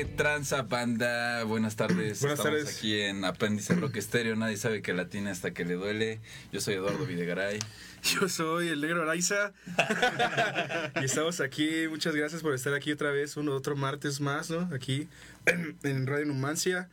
[0.00, 1.44] ¿Qué tranza, banda?
[1.44, 2.22] Buenas tardes.
[2.22, 2.78] Buenas Estamos tardes.
[2.78, 4.34] aquí en Apéndice Rock Estéreo.
[4.34, 6.20] Nadie sabe que la tiene hasta que le duele.
[6.50, 7.58] Yo soy Eduardo Videgaray.
[8.02, 9.52] Yo soy el negro Araiza.
[11.02, 11.86] y estamos aquí.
[11.90, 14.74] Muchas gracias por estar aquí otra vez, uno otro martes más, ¿no?
[14.74, 15.06] Aquí
[15.82, 16.88] en, Radio Numancia.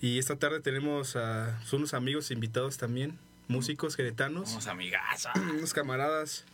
[0.00, 3.18] Y esta tarde tenemos a unos amigos invitados también,
[3.48, 5.32] músicos queretanos, Somos amigazos.
[5.34, 6.44] unos camaradas.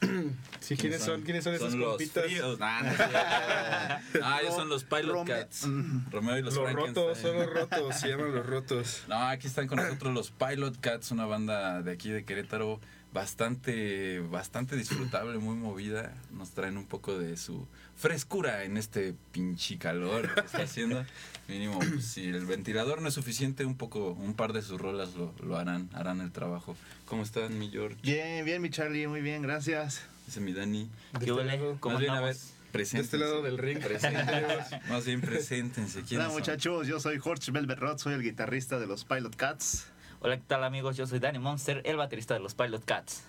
[0.60, 1.22] sí, ¿quiénes son?
[1.22, 2.24] ¿Quiénes son esos los compitas?
[2.24, 2.58] fríos.
[2.58, 2.90] Nah, no
[4.22, 5.66] ah, ellos son los Pilot Rome- Cats.
[6.10, 9.02] Romeo y los, Los rotos, son los rotos, se llaman los rotos.
[9.08, 12.80] No, aquí están con nosotros los Pilot Cats, una banda de aquí de Querétaro
[13.12, 16.14] bastante, bastante disfrutable, muy movida.
[16.30, 21.04] Nos traen un poco de su frescura en este pinche calor que está haciendo.
[21.48, 25.14] Mínimo, pues, si el ventilador no es suficiente, un poco, un par de sus rolas
[25.14, 26.76] lo, lo harán, harán el trabajo.
[27.06, 27.96] ¿Cómo están, mi George?
[28.02, 30.02] Bien, bien, mi Charlie, muy bien, gracias.
[30.28, 30.90] Ese mi Dani.
[31.12, 31.58] ¿Qué este huele?
[31.80, 32.36] ¿Cómo Más bien, a ver?
[32.72, 33.80] De este lado del ring.
[34.90, 36.02] Más bien, preséntense.
[36.02, 36.34] ¿Quiénes Hola son?
[36.34, 39.86] muchachos, yo soy Jorge Belberrot, soy el guitarrista de los Pilot Cats.
[40.20, 40.96] Hola, ¿qué tal amigos?
[40.96, 43.22] Yo soy Danny Monster, el baterista de los Pilot Cats.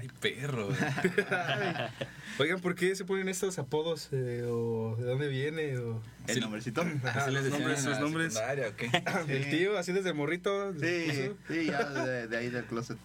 [0.00, 0.68] Ay, perro.
[2.38, 4.08] Oigan, ¿por qué se ponen estos apodos?
[4.12, 5.76] eh, ¿O de dónde viene?
[5.78, 6.00] O...
[6.26, 6.40] El Sí.
[6.40, 6.82] nombrecito.
[6.82, 8.32] Ajá, ¿Así les los decían nombres, sus nombres.
[8.34, 8.90] secundaria o qué?
[9.34, 10.72] El tío, así desde morrito.
[10.74, 12.98] Sí, sí, ya de, de ahí del closet.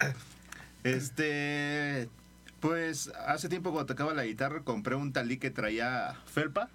[0.84, 2.10] Este,
[2.60, 6.70] pues hace tiempo cuando tocaba la guitarra compré un talí que traía felpa.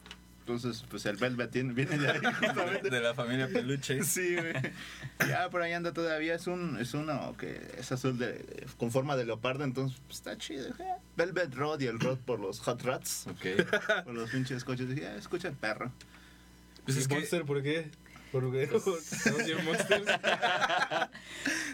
[0.55, 2.91] Entonces, pues el Velvet tiene- viene de ahí justamente.
[2.91, 4.03] De la familia Peluche.
[4.05, 4.53] Sí, güey.
[5.29, 6.35] Ya por ahí anda todavía.
[6.35, 10.37] Es un es uno que es azul de, con forma de leopardo, entonces pues, está
[10.39, 10.67] chido.
[10.67, 10.99] Dije, "Ah".
[11.17, 13.65] Velvet Rod y el Rod por los Hot Rats, Ok.
[14.05, 14.89] por los pinches coches.
[14.89, 15.93] Dije, "Ah, escucha el perro.
[16.85, 17.91] Pues ¿Y es que Monster por qué?
[18.33, 18.67] ¿Por qué?
[18.67, 20.07] ¿No Monsters?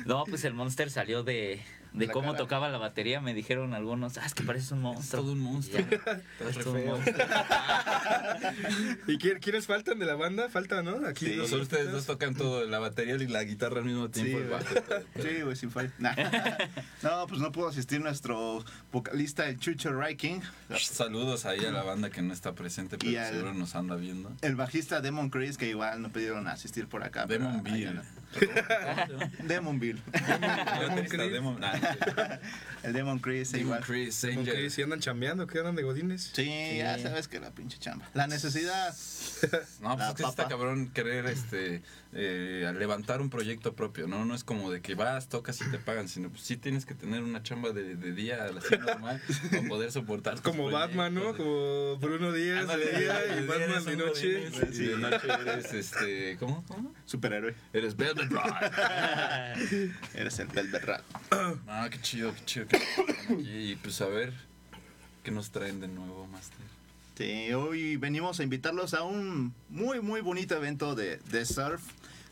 [0.06, 2.38] No, pues el Monster salió de, de La cómo cara.
[2.38, 3.20] tocaba la batería.
[3.20, 5.22] Me dijeron algunos, ah, es que pareces un es monstruo.
[5.22, 5.84] todo un monstruo.
[6.48, 7.16] Es un monstruo.
[9.06, 10.48] ¿Y quién- quiénes faltan de la banda?
[10.48, 11.06] Faltan, ¿no?
[11.06, 11.34] Aquí Sí.
[11.36, 14.38] los ustedes dos tocan todo, la batería y la guitarra al mismo tiempo.
[14.38, 14.64] Sí, güey.
[14.64, 15.52] todo, todo.
[15.54, 15.94] Sí, sin falta.
[15.98, 16.14] Nah.
[17.02, 20.40] No, pues no pudo asistir nuestro vocalista, el Chucho King
[20.80, 23.96] Saludos ahí a la banda que no está presente, pero Y al- seguro nos anda
[23.96, 24.30] viendo.
[24.42, 27.26] El bajista Demon Chris, que igual no pidieron asistir por acá.
[27.26, 28.00] Demon Bill.
[29.42, 30.02] Demon Bill.
[31.30, 31.72] Demon- nah,
[32.82, 33.80] El Demon Chris, Demon igual.
[33.84, 34.54] Chris, ¿Con Angel.
[34.54, 34.70] qué?
[34.70, 35.46] ¿Si andan chambeando?
[35.46, 36.30] ¿Qué andan de godines?
[36.32, 38.08] Sí, ya sabes que la pinche chamba.
[38.14, 38.94] La necesidad.
[39.80, 41.80] No, pues La es que está cabrón querer este
[42.14, 44.24] eh, levantar un proyecto propio, ¿no?
[44.24, 46.94] No es como de que vas, tocas y te pagan, sino pues sí tienes que
[46.94, 49.20] tener una chamba de, de día así normal
[49.50, 51.36] para poder soportar tus Como Batman, ¿no?
[51.36, 54.50] Como Bruno Díaz de día y Batman de noche.
[54.72, 56.64] Y de noche eres este, ¿cómo?
[56.66, 56.94] ¿Cómo?
[57.04, 57.54] Superhéroe.
[57.72, 58.30] Eres Velvet.
[60.14, 61.02] Eres el Velvet.
[61.30, 63.48] Ah, qué chido, qué chido que están aquí.
[63.48, 64.32] Y pues a ver
[65.22, 66.64] qué nos traen de nuevo, Master.
[67.18, 71.82] Sí, hoy venimos a invitarlos a un muy, muy bonito evento de, de surf.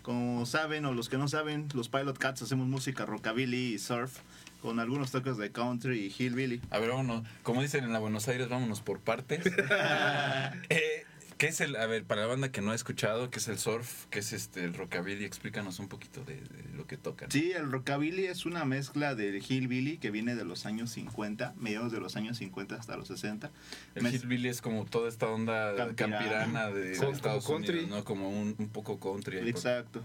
[0.07, 4.21] Como saben, o los que no saben, los Pilot Cats hacemos música rockabilly y surf
[4.63, 6.61] con algunos toques de country y hillbilly.
[6.71, 7.25] A ver, vámonos.
[7.43, 9.41] Como dicen en la Buenos Aires, vámonos por partes.
[10.69, 11.06] Eh,
[11.39, 13.59] ¿Qué es el, a ver, para la banda que no ha escuchado, qué es el
[13.59, 15.25] surf, qué es este el rockabilly?
[15.27, 17.31] Explícanos un poquito de, de lo que tocan.
[17.31, 21.93] Sí, el rockabilly es una mezcla del hillbilly que viene de los años 50, mediados
[21.93, 23.51] de los años 50 hasta los 60.
[23.95, 26.17] El Mez- hillbilly es como toda esta onda Campirana.
[26.19, 27.79] campirana, de Como- Estados como country.
[27.81, 28.05] Unidos, ¿no?
[28.05, 29.37] Como un, un poco country.
[29.37, 30.03] ahí por- Exacto.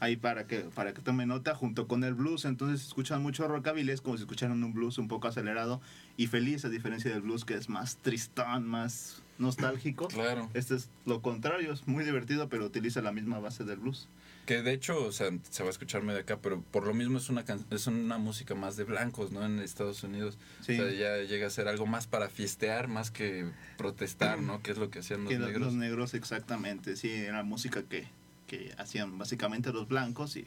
[0.00, 3.48] Ahí para que para que tome nota junto con el blues, entonces si escuchan mucho
[3.48, 5.80] rockabilly es como si escucharan un blues un poco acelerado
[6.16, 10.08] y feliz a diferencia del blues que es más tristón, más nostálgico.
[10.08, 10.48] Claro.
[10.54, 14.08] Este es lo contrario, es muy divertido, pero utiliza la misma base del blues.
[14.46, 17.18] Que de hecho, o sea, se va a escuchar medio acá, pero por lo mismo
[17.18, 19.44] es una can- es una música más de blancos, ¿no?
[19.44, 20.38] En Estados Unidos.
[20.62, 20.72] Sí.
[20.80, 24.62] O sea, ya llega a ser algo más para fiestear, más que protestar, ¿no?
[24.62, 25.60] Que es lo que hacían los Que negros.
[25.60, 28.06] los negros exactamente, sí, era música que,
[28.46, 30.46] que hacían básicamente los blancos y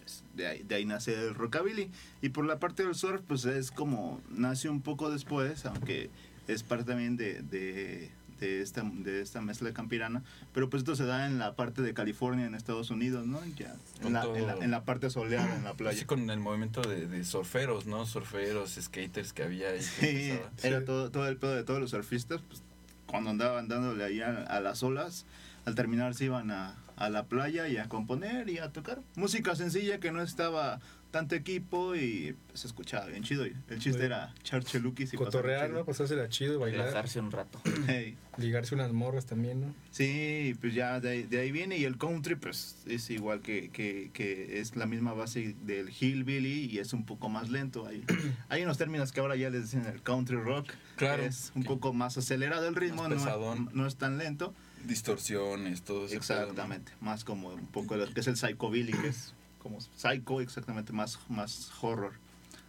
[0.00, 1.90] pues, de, ahí, de ahí nace el rockabilly.
[2.22, 6.08] Y por la parte del surf, pues es como nace un poco después, aunque
[6.48, 8.10] es parte también de, de,
[8.40, 10.22] de esta, de esta mezcla campirana,
[10.52, 13.40] pero pues esto se da en la parte de California, en Estados Unidos, ¿no?
[13.56, 15.96] Ya, en, la, en, la, en la parte soleada, en la playa.
[15.96, 18.06] Así con el movimiento de, de surferos, ¿no?
[18.06, 19.82] Surferos, skaters que había ahí.
[19.82, 22.62] Sí, era todo, todo el pedo de todos los surfistas, pues,
[23.06, 25.26] cuando andaban dándole ahí a, a las olas,
[25.64, 29.00] al terminar se iban a, a la playa y a componer y a tocar.
[29.14, 30.80] Música sencilla que no estaba
[31.16, 33.46] tanto equipo y se escuchaba bien chido.
[33.46, 35.82] Y el chiste Muy- era echar cheluquis y Cotorrear, ¿no?
[35.86, 36.80] Pasársela chido, bailar.
[36.80, 37.60] Relajarse un rato.
[37.86, 38.16] Hey.
[38.36, 39.74] Ligarse unas morras también, ¿no?
[39.90, 43.70] Sí, pues ya de ahí, de ahí viene y el country pues es igual que,
[43.70, 47.86] que, que es la misma base del hillbilly y es un poco más lento.
[47.86, 48.04] Hay,
[48.50, 50.70] hay unos términos que ahora ya les dicen el country rock.
[50.96, 51.22] Claro.
[51.22, 54.52] Es un poco más acelerado el ritmo, Más no, no es tan lento.
[54.84, 56.42] Distorsiones, todo ese pedo, ¿no?
[56.44, 59.34] Exactamente, más como un poco lo que es el psychobilly, que es
[59.66, 62.12] como psycho, exactamente más, más horror.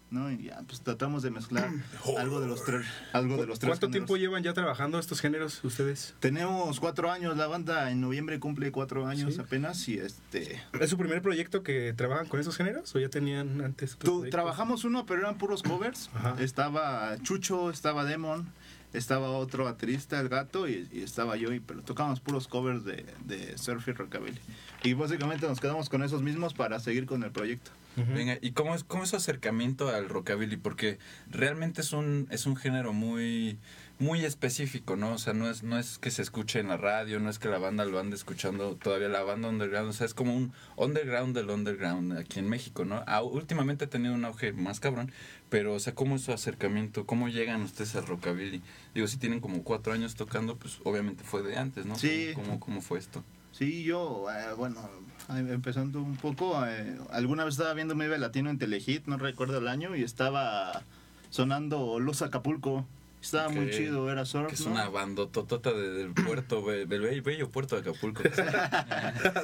[0.10, 0.32] ¿no?
[0.32, 1.70] Y ya, pues tratamos de mezclar
[2.18, 3.92] algo de los tres, algo de los tres ¿Cuánto géneros.
[3.92, 6.16] tiempo llevan ya trabajando estos géneros ustedes?
[6.22, 9.42] Tenemos cuatro años, la banda en noviembre cumple cuatro años Sí.
[9.42, 10.62] apenas y este...
[10.80, 13.98] ¿Es su primer proyecto que trabajan con esos géneros o ya tenían antes?
[13.98, 16.10] Tú, trabajamos uno, pero eran puros covers.
[16.14, 16.36] Ajá.
[16.40, 18.48] Estaba Chucho, estaba Demon,
[18.94, 23.06] estaba otro baterista, el gato, y, y estaba yo, y, pero tocábamos puros covers de,
[23.26, 24.40] de surf y rockabilly.
[24.84, 27.72] Y básicamente nos quedamos con esos mismos para seguir con el proyecto.
[28.14, 30.58] Venga, ¿y cómo es, cómo es su acercamiento al rockabilly?
[30.58, 31.00] Porque
[31.32, 33.58] realmente es un, es un género muy,
[34.00, 35.14] muy específico, ¿no?
[35.14, 37.48] O sea, no es, no es que se escuche en la radio, no es que
[37.48, 41.36] la banda lo ande escuchando todavía la banda underground, o sea, es como un underground
[41.36, 43.04] del underground aquí en México, ¿no?
[43.08, 45.12] Ah, últimamente ha tenido un auge más cabrón,
[45.50, 47.06] pero, o sea, ¿cómo es su acercamiento?
[47.08, 48.62] ¿Cómo llegan ustedes al rockabilly?
[48.94, 51.98] Digo, si tienen como cuatro años tocando, pues obviamente fue de antes, ¿no?
[51.98, 52.32] Sí.
[52.36, 53.24] ¿Cómo, cómo, fue esto?
[53.52, 54.88] Sí, yo, eh, bueno,
[55.30, 59.68] empezando un poco, eh, alguna vez estaba viendo Vive Latino en Telehit, no recuerdo el
[59.68, 60.84] año, y estaba
[61.32, 62.86] sonando Los Acapulco.
[63.22, 64.72] Estaba muy chido, era surf, Que es ¿no?
[64.72, 68.22] una bandototota de- del puerto, del bello, bello puerto de Acapulco.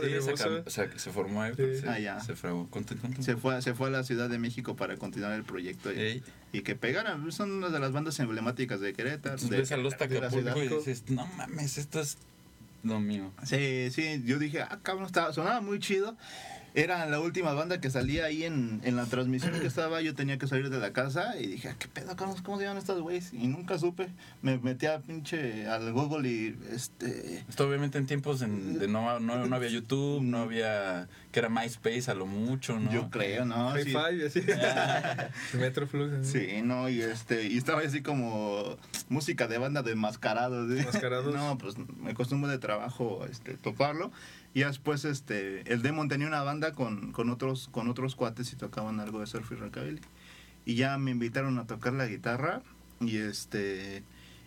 [0.01, 1.81] sí, sea, que se formó ahí, Sí.
[1.81, 2.19] se, Ah, ya.
[2.19, 2.67] se fraguó.
[2.69, 5.43] Conte- conte un Se fue, se fue a la Ciudad de México para continuar el
[5.43, 7.29] proyecto y, y que pegaran.
[7.31, 9.35] Son una de las bandas emblemáticas de Querétaro.
[9.35, 10.51] entonces de- ves a los de.
[10.51, 12.17] Acapulco y dices, no mames, esto es
[12.83, 13.31] lo mío.
[13.43, 16.15] Sí, sí, yo dije, ah, cabrón, estaba, sonaba muy chido.
[16.75, 20.01] Era la última banda que salía ahí en, en la transmisión que estaba.
[20.01, 22.35] Yo tenía que salir de la casa y dije, ah, ¿qué pedo, cabrón?
[22.43, 23.31] ¿Cómo se llaman estas güeyes?
[23.33, 24.09] Y nunca supe.
[24.41, 27.43] Me metí a pinche al Google y este.
[27.47, 31.49] Esto obviamente en tiempos en- de no, no, no había YouTube, no había, que era
[31.49, 32.91] MySpace a lo mucho, ¿no?
[32.91, 33.75] Yo creo, ¿no?
[33.75, 33.83] Sí.
[33.91, 34.41] five, así.
[35.57, 36.13] Metroflux.
[36.27, 36.39] así.
[36.39, 38.77] Sí, no, y este, y estaba así como
[39.09, 40.71] música de banda de mascarados.
[40.71, 40.83] ¿sí?
[40.85, 41.33] Mascarados.
[41.43, 44.11] No, pues me costó un buen de trabajo este, toparlo.
[44.53, 48.55] Y después este, el Demon tenía una banda con, con otros, con otros cuates y
[48.55, 50.01] tocaban algo de surf y rockabilly.
[50.65, 52.61] Y ya me invitaron a tocar la guitarra
[52.99, 54.03] y este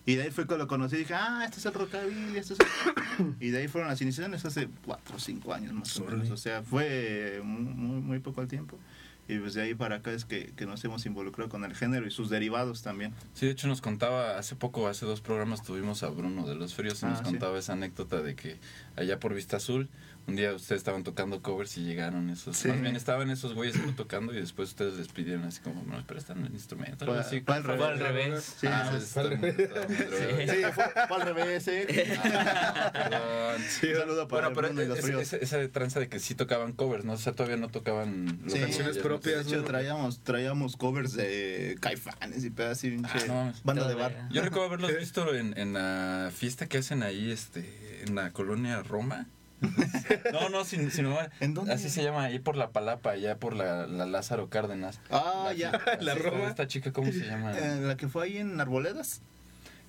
[0.08, 2.54] y de ahí fue que lo conocí y dije, ah, este es el rockabilly, este
[2.54, 3.34] es el...
[3.40, 6.30] Y de ahí fueron las iniciaciones hace cuatro o cinco años más o menos.
[6.30, 8.78] O sea, fue muy, muy, muy poco el tiempo.
[9.28, 12.06] Y pues de ahí para acá es que, que nos hemos involucrado con el género
[12.06, 13.12] y sus derivados también.
[13.34, 16.74] Sí, de hecho nos contaba, hace poco, hace dos programas tuvimos a Bruno de Los
[16.74, 17.24] Fríos y Ah, nos sí.
[17.24, 18.58] contaba esa anécdota de que
[18.96, 19.88] allá por Vista Azul,
[20.26, 22.68] un día ustedes estaban tocando covers y llegaron esos, Sí.
[22.68, 26.44] más bien estaban esos güeyes tocando y después ustedes les pidieron así como, nos prestan
[26.44, 27.40] el instrumento, Fue- así.
[27.40, 28.56] fue al Fue al revés.
[28.60, 30.50] Sí, Ah, sí, fue al está- revés.
[30.50, 31.86] Sí, fue, fue al revés, ¿eh?
[32.92, 33.56] Perdón.
[33.56, 35.32] Un saludo para Bueno, pero y los esa, fríos.
[35.32, 37.12] esa, tranza de que sí tocaban covers, ¿no?
[37.14, 38.58] O sea, todavía no tocaban Sí.
[38.58, 39.64] Canciones propias, De hecho, ¿no?
[39.64, 44.28] traíamos, traíamos covers de Caifanes y pedazos y Ah, no banda de bar.
[44.30, 48.82] Yo recuerdo haberlos visto en, en la fiesta que hacen ahí, este, en la colonia
[48.82, 49.26] Roma.
[50.32, 51.06] No, no, sin, sin.
[51.40, 51.72] ¿En dónde?
[51.72, 55.00] Así se llama, ahí por la Palapa, allá por la, la Lázaro Cárdenas.
[55.10, 55.80] Ah, ya.
[56.00, 56.48] La Roma.
[56.48, 57.56] Esta chica, ¿cómo se llama?
[57.56, 59.22] Eh, la que fue ahí en Arboledas.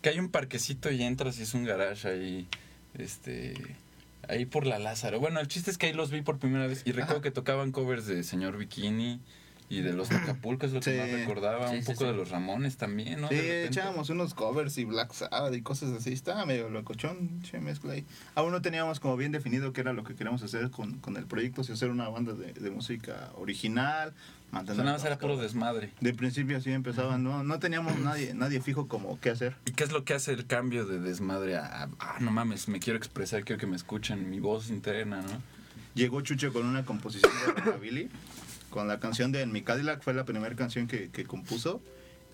[0.02, 2.48] Que hay un parquecito y entras y es un garage ahí,
[2.94, 3.54] este,
[4.28, 5.20] ahí por la Lázaro.
[5.20, 7.72] Bueno, el chiste es que ahí los vi por primera vez y recuerdo que tocaban
[7.72, 9.20] covers de Señor Bikini
[9.70, 10.98] y de los Acapulco, es lo que Sí.
[10.98, 12.06] más recordaba, Sí, un sí, poco sí.
[12.06, 13.28] de los Ramones también, ¿no?
[13.30, 16.14] Sí, echábamos unos covers y Black Sabbath y cosas así.
[16.14, 18.06] Estaba medio locochón, che, mezcla ahí.
[18.36, 21.26] Aún no teníamos como bien definido qué era lo que queríamos hacer con, con el
[21.26, 24.14] proyecto, si hacer una banda de, de música original,
[24.52, 24.76] O mantener...
[24.78, 25.92] sea, nada más era puro desmadre.
[26.00, 29.56] De principio así empezaba, no, no teníamos nadie, nadie fijo como qué hacer.
[29.66, 32.80] ¿Y qué es lo que hace el cambio de desmadre a, ah, no mames, me
[32.80, 35.58] quiero expresar, quiero que me escuchen, mi voz interna, ¿no?
[35.94, 38.10] Llegó Chucho con una composición de rockabilly,
[38.78, 41.82] con la canción de En mi Cadillac, fue la primera canción que, que compuso.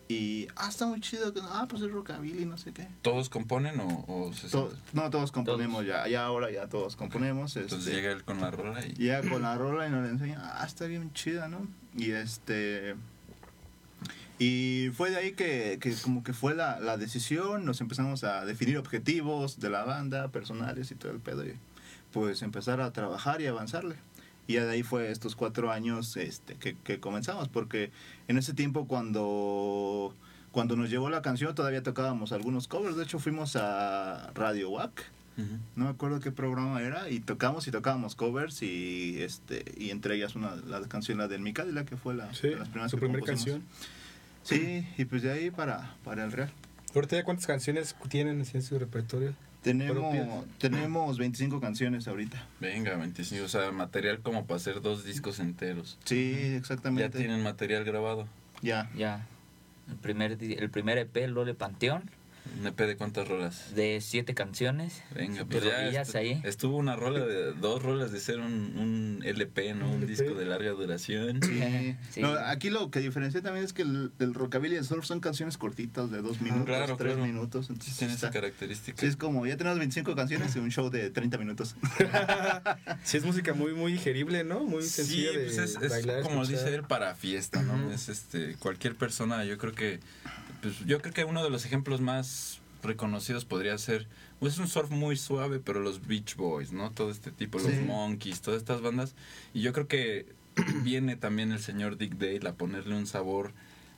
[0.09, 2.85] Y, ah, está muy chido, que- ah, pues es rockabilly, no sé qué.
[3.01, 5.87] ¿Todos componen o, o se To- no, todos componemos Todos.
[5.87, 7.55] ya, ya ahora ya todos componemos.
[7.55, 8.91] Entonces este, llega él con la rola y...
[8.95, 11.65] llega con la rola y nos la enseña, ah, está bien chida, ¿no?
[11.95, 12.95] Y este...
[14.37, 18.43] Y fue de ahí que, que como que fue la, la decisión, nos empezamos a
[18.43, 21.53] definir objetivos de la banda, personales y todo el pedo, y
[22.11, 23.95] pues empezar a trabajar y avanzarle.
[24.47, 27.91] Y ya de ahí fue estos cuatro años este, que, que comenzamos, porque
[28.27, 30.13] en ese tiempo cuando,
[30.51, 34.91] cuando nos llegó la canción todavía tocábamos algunos covers, de hecho fuimos a Radio WAC,
[35.75, 40.15] no me acuerdo qué programa era y tocamos y tocábamos covers y este y entre
[40.15, 42.91] ellas una la canción la del Mi Cadillac que fue la Sí, de las primeras
[42.91, 43.61] su que primera compusimos.
[43.63, 43.63] canción.
[44.43, 46.51] sí y pues de ahí para para el real
[46.93, 49.33] ¿Ahorita ya cuántas canciones tienen en su repertorio?
[49.63, 55.39] Tenemos tenemos 25 canciones ahorita Venga, 25, o sea, material como para hacer dos discos
[55.39, 55.97] enteros.
[56.03, 58.27] sí Ya exactamente tienen material grabado.
[58.61, 59.25] ya Ya.
[59.89, 62.09] El primer, el primer EP, Lole Panteón.
[62.59, 63.73] ¿Un EP de cuántas rolas?
[63.75, 65.01] de siete canciones.
[65.15, 66.41] Venga, pues ya estu- ahí.
[66.43, 69.87] estuvo una rola de dos rolas de ser un, un LP, ¿no?
[69.89, 70.07] Un LP.
[70.07, 71.41] disco de larga duración.
[71.41, 71.95] Sí.
[72.11, 72.21] Sí.
[72.21, 75.19] No, aquí lo que diferencia también es que el, el rockabilly y el surf son
[75.19, 77.25] canciones cortitas de dos minutos, claro, tres claro.
[77.27, 77.67] minutos.
[77.67, 78.99] Sí Entonces tiene está- esa característica.
[78.99, 81.75] sí, es como ya tenemos 25 canciones y un show de 30 minutos.
[83.03, 84.61] Sí, es música muy, muy digerible, ¿no?
[84.63, 86.63] Muy Sí, sencilla de pues es, es bailar, como escuchar.
[86.65, 87.91] dice él para fiesta, ¿no?
[87.91, 89.99] Es este cualquier persona, yo creo que
[90.63, 94.07] pues yo creo que uno de los ejemplos más reconocidos podría ser
[94.39, 96.91] pues es un surf muy suave, pero los Beach Boys, ¿no?
[96.91, 97.73] Todo este tipo, los.
[97.85, 99.13] Monkeys, todas estas bandas
[99.53, 100.25] y yo creo que
[100.83, 103.53] viene también el señor Dick Dale a ponerle un sabor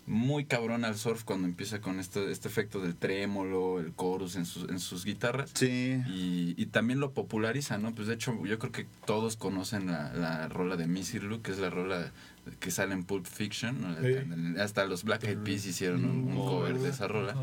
[0.08, 4.46] muy cabrón al surf cuando empieza con este, este efecto del trémolo, el chorus en
[4.46, 5.52] sus, en sus guitarras.
[5.56, 6.00] Sí.
[6.08, 7.96] Y, y también lo populariza, ¿no?
[7.96, 11.52] Pues de hecho, yo creo que todos conocen la, la rola de Missy Lou, que
[11.52, 12.12] es la rola
[12.60, 13.82] que sale en Pulp Fiction.
[13.82, 13.96] ¿no?
[14.02, 14.60] Sí.
[14.60, 17.36] Hasta los Black Eyed Peas hicieron un, un cover de esa rola.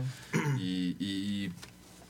[0.58, 1.52] Y, y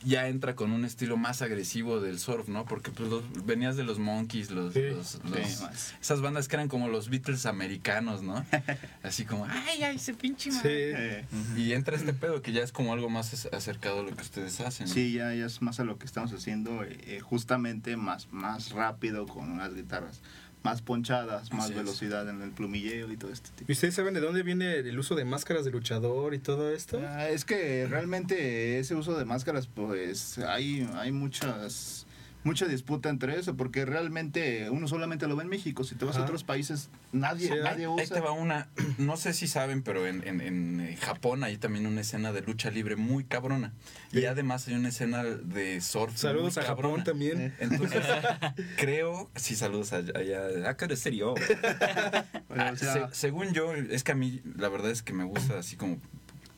[0.05, 2.65] ya entra con un estilo más agresivo del surf, ¿no?
[2.65, 4.81] Porque pues los, venías de los Monkeys, los, Sí.
[4.91, 5.95] los- los- Sí, más.
[6.01, 8.45] esas bandas que eran como los Beatles americanos, ¿no?
[9.05, 10.57] Así como, ay, ay, ese pinche Sí.
[10.57, 11.21] madre".
[11.21, 11.25] Eh,
[11.57, 14.23] Y entra este pedo que ya es como algo más ac- acercado a lo que
[14.23, 14.89] ustedes hacen.
[14.89, 14.93] ¿no?
[14.93, 18.73] Sí, ya, ya es más a lo que estamos haciendo, eh, eh, justamente más, más
[18.73, 20.21] rápido con unas guitarras
[20.62, 21.78] más ponchadas, más Así es.
[21.78, 23.71] velocidad en el plumilleo y todo este tipo.
[23.71, 27.00] ¿Y ustedes saben de dónde viene el uso de máscaras de luchador y todo esto?
[27.04, 32.07] Ah, es que realmente ese uso de máscaras, pues hay, hay muchas
[32.45, 35.85] mucha disputa entre eso, porque realmente uno solamente lo ve en México.
[35.85, 38.21] Si te vas a otros países, nadie, Sí, nadie Ahí te usa.
[38.21, 38.69] va una,
[38.99, 42.43] no sé si saben, pero en, en- en, eh, Japón hay también una escena de
[42.43, 43.73] lucha libre muy cabrona.
[44.13, 46.17] Y además hay una escena de surf.
[46.17, 47.41] Saludos muy a Japón también.
[47.41, 47.55] Eh.
[47.61, 48.03] Entonces,
[48.77, 51.35] creo, sí, saludos allá, allá acá de serio.
[52.49, 55.13] Pero, Ah, o sea, se- según yo, es que a mí la verdad es que
[55.13, 55.99] me gusta así como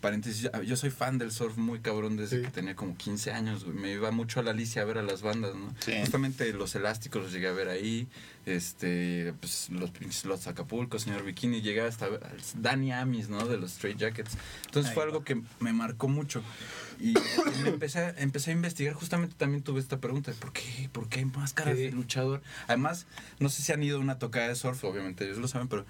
[0.05, 2.43] paréntesis, yo soy fan del surf muy cabrón desde Sí.
[2.45, 3.75] que tenía como 15 años, güey.
[3.77, 5.75] Me iba mucho a la Alicia a ver a las bandas, ¿no?
[5.81, 5.95] Sí.
[6.01, 8.07] Justamente los elásticos los llegué a ver ahí,
[8.45, 12.07] este, pues los pinches los Acapulco, señor Bikini, llegué hasta
[12.57, 13.47] Danny Amis, ¿no?
[13.49, 14.37] De los Straight Jackets.
[14.67, 15.09] Entonces Ahí fue va.
[15.11, 16.43] algo que me marcó mucho.
[17.01, 17.15] Y
[17.63, 20.91] me empecé, a- empecé a investigar, justamente también tuve esta pregunta, ¿por qué?
[20.93, 21.85] ¿Por qué hay máscaras Sí.
[21.85, 22.43] de luchador?
[22.69, 23.07] Además,
[23.39, 25.87] no sé si han ido a una tocada de surf, obviamente ellos lo saben, pero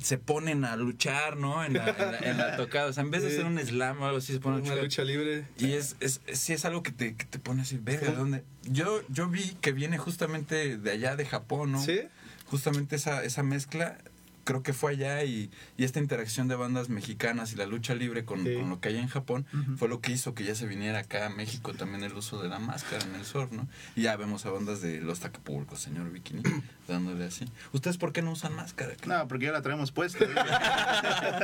[0.00, 1.64] se ponen a luchar, ¿no?
[1.64, 2.86] En la, en la- en la tocada.
[2.88, 4.70] O sea, en vez de hacer un slam o algo así, se ponen a Una
[4.70, 4.84] luchar.
[4.84, 5.44] lucha libre.
[5.58, 8.16] Y es, es, es- sí es algo que te, que te pone así, verga, ¿de
[8.16, 8.44] ¿dónde?
[8.64, 11.82] Yo, yo vi que viene justamente de allá, de Japón, ¿no?
[11.82, 12.00] ¿Sí?
[12.46, 13.98] Justamente esa, esa mezcla,
[14.44, 18.24] creo que fue allá y, y esta interacción de bandas mexicanas y la lucha libre
[18.24, 18.54] con, Sí.
[18.54, 19.44] con lo que hay en Japón
[19.76, 22.48] fue lo que hizo que ya se viniera acá a México también el uso de
[22.48, 23.68] la máscara en el surf, ¿no?
[23.94, 26.42] Y ya vemos a bandas de los Tacapulco, señor Bikini,
[26.88, 27.44] dándole así.
[27.72, 28.94] ¿Ustedes por qué no usan máscara?
[29.06, 30.24] No, porque ya la traemos puesta.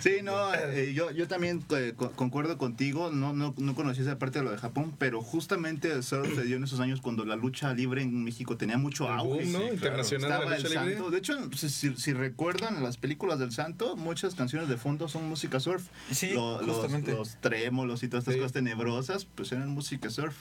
[0.00, 4.18] sí, no, eh, yo, yo también eh, co- concuerdo contigo, no, no, no conocí esa
[4.18, 7.24] parte de lo de Japón, pero justamente el surf se dio en esos años cuando
[7.24, 9.44] la lucha libre en México tenía mucho El auge.
[9.44, 9.58] boom, ¿no?
[9.60, 9.74] sí, claro.
[9.74, 10.94] Internacional de Estaba la el lucha libre.
[10.96, 11.10] santo.
[11.10, 15.28] De hecho, si, si- si recuerdan las películas del santo, muchas canciones de fondo son
[15.28, 15.84] música surf.
[16.10, 17.12] Sí, Lo- los, justamente.
[17.12, 18.40] los trémolos y todas estas Sí.
[18.40, 20.34] cosas tenebrosas, pues eran música surf,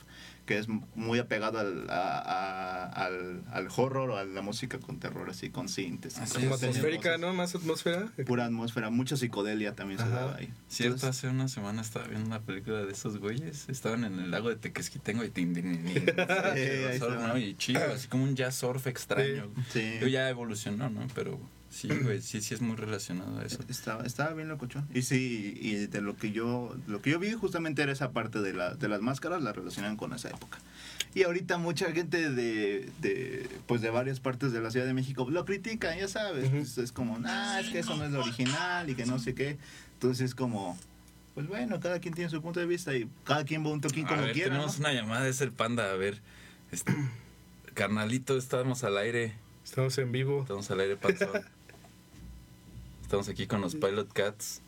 [0.45, 4.99] que es muy apegado al, a- a- al, al horror o a la música con
[4.99, 6.17] terror, así con sintes.
[6.17, 7.33] Así Como es, atmosférica, ¿no?
[7.33, 8.11] Más atmósfera.
[8.25, 10.51] Pura atmósfera, mucha psicodelia también se daba ahí.
[10.67, 13.69] Cierto, Entonces, hace una semana estaba viendo una película de esos güeyes.
[13.69, 15.53] Estaban en el lago de Tequesquitengo y tin,
[17.57, 19.49] chido, así como un jazz surf extraño.
[19.71, 19.97] Sí.
[20.01, 21.07] Yo ya evolucionó, ¿no?
[21.15, 21.39] Pero
[21.73, 23.59] sí, güey, sí, sí es muy relacionado a eso.
[23.67, 24.87] Estaba, estaba bien locochón.
[24.93, 28.41] Y sí, y de lo que yo lo que yo vi justamente era esa parte
[28.41, 30.59] de, la, de las máscaras, la relacionaban con esa época.
[31.15, 35.27] Y ahorita mucha gente de, de pues de varias partes de la Ciudad de México
[35.29, 36.49] lo critican, ya sabes.
[36.49, 39.33] Pues es como, nah, es que eso no es lo original y que no sé
[39.33, 39.57] qué.
[39.93, 40.77] Entonces es como,
[41.33, 44.05] pues bueno, cada quien tiene su punto de vista y cada quien va un toquín
[44.05, 44.49] A como ver, quiera.
[44.49, 44.85] tenemos ¿no?
[44.85, 45.91] una llamada, es el panda.
[45.91, 46.21] A ver,
[46.71, 46.93] este,
[47.73, 49.33] carnalito, estamos al aire.
[49.63, 50.41] Estamos en vivo.
[50.41, 51.29] Estamos al aire, panzón.
[53.13, 54.63] Estamos aquí con los Pilot Cats.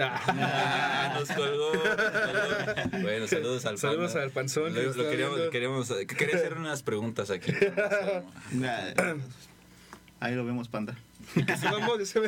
[0.00, 3.02] Ah, nos colgó, nos colgó.
[3.02, 4.24] Bueno, saludos al Saludos panda.
[4.24, 7.52] al panzón Lo, queríamos, queríamos, quería hacer unas preguntas aquí.
[10.20, 10.96] Ahí lo vemos, panda.
[11.36, 12.18] No, dice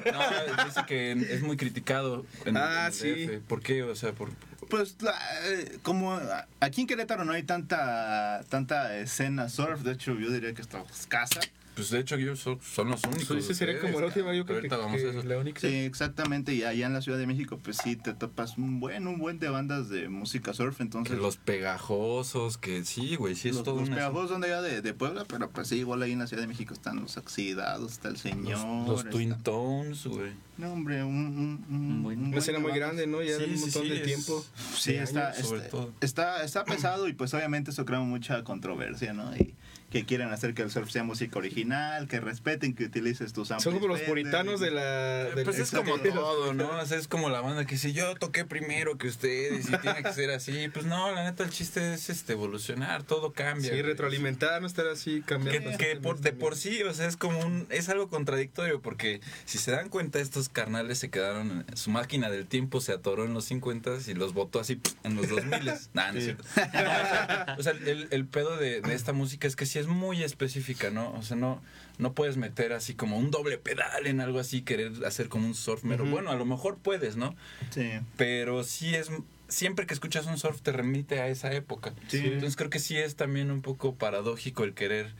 [0.86, 3.26] que es muy criticado en, Ah, en el sí.
[3.26, 3.40] DF.
[3.48, 3.84] ¿Por qué?
[3.84, 4.28] O sea, por...
[4.68, 6.20] Pues la- eh, como
[6.60, 10.82] aquí en Querétaro no hay tanta tanta escena surf, de hecho yo diría que está
[10.90, 11.40] escasa.
[11.76, 13.26] Pues de hecho ellos son, son los únicos.
[13.28, 15.22] Pues ese sería ustedes, como la última, yo creo que, vamos a que eso.
[15.22, 15.60] la única.
[15.60, 19.06] Sí, exactamente, y allá en la Ciudad de México pues sí te topas un buen
[19.06, 23.40] un buen de bandas de música surf, Que entonces los pegajosos, que sí, güey, los,
[23.42, 26.02] sí es todo los pegajosos son de allá de, de Puebla, pero pues sí, igual
[26.02, 28.88] ahí en la Ciudad de México están los oxidados, está el señor, Junior.
[28.88, 30.32] Los Twin está- Tones, güey.
[30.56, 33.22] No, hombre, un, un, un- Un buen- un Una escena muy grande, ¿no?
[33.22, 34.44] Ya Sí, de un montón sí, de es- tiempo.
[34.74, 35.46] Sí, está, años.
[35.46, 35.92] sobre está, todo.
[36.00, 39.36] está, está pesado y pues obviamente eso crea mucha controversia, ¿no?
[39.36, 39.54] Y
[39.90, 43.60] que quieren hacer que el surf sea música original, que respeten que utilices tus Son
[43.60, 45.24] samples como los puritanos de la...
[45.34, 46.70] del- Pues es como todo, ¿no?
[46.78, 50.02] O sea, es como la banda que si yo toqué primero que ustedes y tiene
[50.02, 50.68] que ser así.
[50.72, 53.70] Pues no, la neta, el chiste es este evolucionar, todo cambia.
[53.72, 55.70] Sí, retroalimentar, no estar así cambiando.
[55.70, 57.66] Que, que por, de por sí, o sea, es como un.
[57.70, 61.64] Es algo contradictorio porque si se dan cuenta, estos carnales se quedaron.
[61.68, 65.14] en- Su máquina del tiempo se atoró en los 50 y los botó así en
[65.16, 65.46] los 2000
[65.94, 66.44] Nah, no es cierto.
[66.56, 69.80] No, o sea, o sea, el, el pedo de, de esta música es que sí
[69.80, 71.12] es muy específica, ¿no?
[71.12, 71.62] O sea, no,
[71.98, 75.54] no puedes meter así como un doble pedal en algo así, querer hacer como un
[75.54, 75.84] surf.
[75.84, 76.04] Ujú.
[76.06, 77.34] Bueno, a lo mejor puedes, ¿no?
[77.70, 77.90] Sí.
[78.16, 79.10] pero sí es
[79.48, 81.92] siempre que escuchas un surf te remite a esa época.
[82.08, 82.18] Sí.
[82.24, 85.14] Entonces creo que sí es también un poco paradójico el querer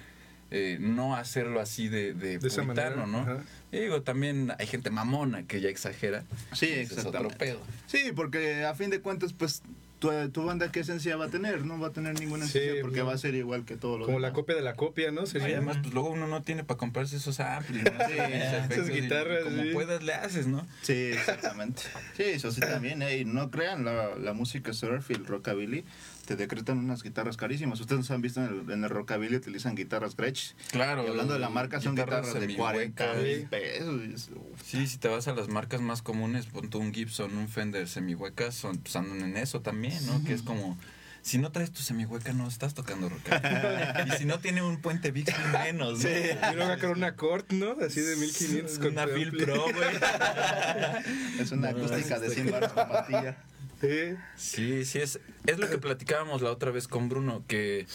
[0.51, 3.19] eh, no hacerlo así de, de, De esa puritano, manera, ¿no?
[3.33, 3.45] ajá.
[3.73, 6.25] Y digo, también hay gente mamona que ya exagera.
[6.53, 7.37] Sí, Ese es otro exactamente.
[7.37, 7.61] pedo.
[7.87, 9.63] Sí, porque a fin de cuentas, pues,
[9.99, 11.65] tu, tu banda, ¿qué esencia va a tener?
[11.65, 13.07] No va a tener ninguna Sí, esencia porque no.
[13.07, 15.23] va a ser igual que todos los Como la copia de la copia, ¿no?
[15.23, 17.91] Y Sería además, pues luego uno no tiene para comprarse esos amplis, ¿no?
[18.07, 19.71] Sí, y guitarras, Como sí.
[19.73, 20.67] puedas le haces, ¿no?
[20.83, 21.83] Sí, exactamente.
[22.17, 23.03] Sí, eso sí también.
[23.03, 25.85] eh, y no crean, la, la música surf y el rockabilly
[26.27, 27.81] te decretan unas guitarras carísimas.
[27.81, 30.55] Ustedes han visto en el, en el rockabilly utilizan guitarras Gretsch.
[30.73, 31.05] Claro.
[31.05, 33.07] Y hablando de la marca, son guitarras, de semihuecas.
[33.07, 33.21] 40 sí.
[33.23, 34.31] mil pesos.
[34.65, 37.89] Sí, si te vas a las marcas más comunes, pon tú un Gibson, un Fender
[37.89, 40.23] semihuecas, son, pues andan en eso también, ¿no?
[40.25, 40.77] Que es como,
[41.23, 43.21] si no traes tu semihueca no estás tocando rock.
[44.07, 45.33] y si no tiene un puente Bixby
[45.65, 46.09] menos, ¿no?
[46.09, 47.77] Y luego acá una Cort, ¿no?
[47.85, 49.31] Así de 1500 con Una ampli.
[49.31, 49.97] Pro, güey.
[51.41, 53.37] Es una No, acústica de está 100 baros con pastilla.
[53.81, 54.17] Sí.
[54.37, 57.87] Sí, sí, es, es lo que platicábamos la otra vez con Bruno, que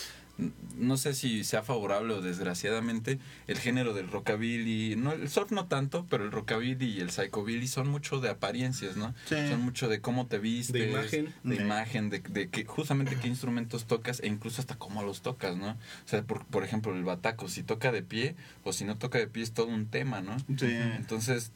[0.76, 5.68] no sé si sea favorable o desgraciadamente el género del rockabilly, no, el surf no
[5.68, 9.14] tanto, pero el rockabilly y el psychobilly son mucho de apariencias, ¿no?
[9.26, 9.36] Sí.
[9.50, 11.34] Son mucho de cómo te vistes, De imagen.
[11.44, 11.62] de Sí.
[11.62, 15.72] imagen, de, de que justamente qué instrumentos tocas e incluso hasta cómo los tocas, ¿no?
[15.72, 19.20] O sea, por, por ejemplo, el bataco, si toca de pie o si no toca
[19.20, 20.38] de pie es todo un tema, ¿no?
[20.58, 20.66] Sí.
[20.72, 21.52] Entonces,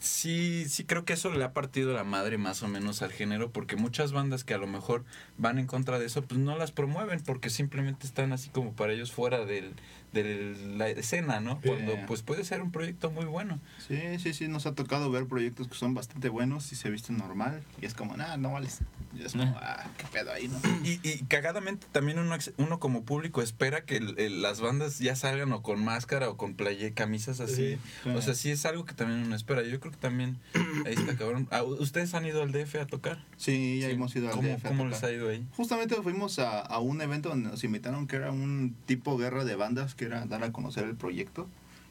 [0.00, 3.52] sí, sí creo que eso le ha partido la madre más o menos al género,
[3.52, 5.04] porque muchas bandas que a lo mejor
[5.38, 8.92] van en contra de eso, pues no las promueven, porque simplemente están así como para
[8.92, 9.74] ellos fuera del,
[10.12, 11.60] de la escena, ¿no?
[11.60, 13.60] Cuando pues puede ser un proyecto muy bueno.
[13.86, 17.16] Sí, sí, sí, nos ha tocado ver proyectos que son bastante buenos y se visten
[17.16, 17.62] normal.
[17.80, 18.80] Y es como, nah, no vales.
[19.18, 20.58] Y es como, ah, qué pedo ahí, ¿no?
[20.84, 25.16] Y, y cagadamente también uno, uno como público espera que el- el- las bandas ya
[25.16, 27.78] salgan o con máscara o con playa, camisas así.
[28.04, 28.08] Sí.
[28.10, 29.62] O sea, sí es algo que también uno espera.
[29.62, 30.38] Yo creo que también
[30.86, 31.48] ahí está cabrón.
[31.50, 33.24] Ah, ¿Ustedes han ido al DF a tocar?
[33.36, 33.92] Sí, ya Sí.
[33.94, 35.00] hemos ido al ¿Cómo, DF a ¿cómo tocar.
[35.00, 35.46] les ha ido ahí?
[35.56, 39.56] Justamente fuimos a, a un evento donde nos invitaron que era un tipo guerra de
[39.56, 41.46] bandas, que era dar a conocer el proyecto.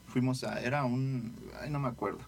[0.08, 2.20] Fuimos a, era un, ay no me acuerdo.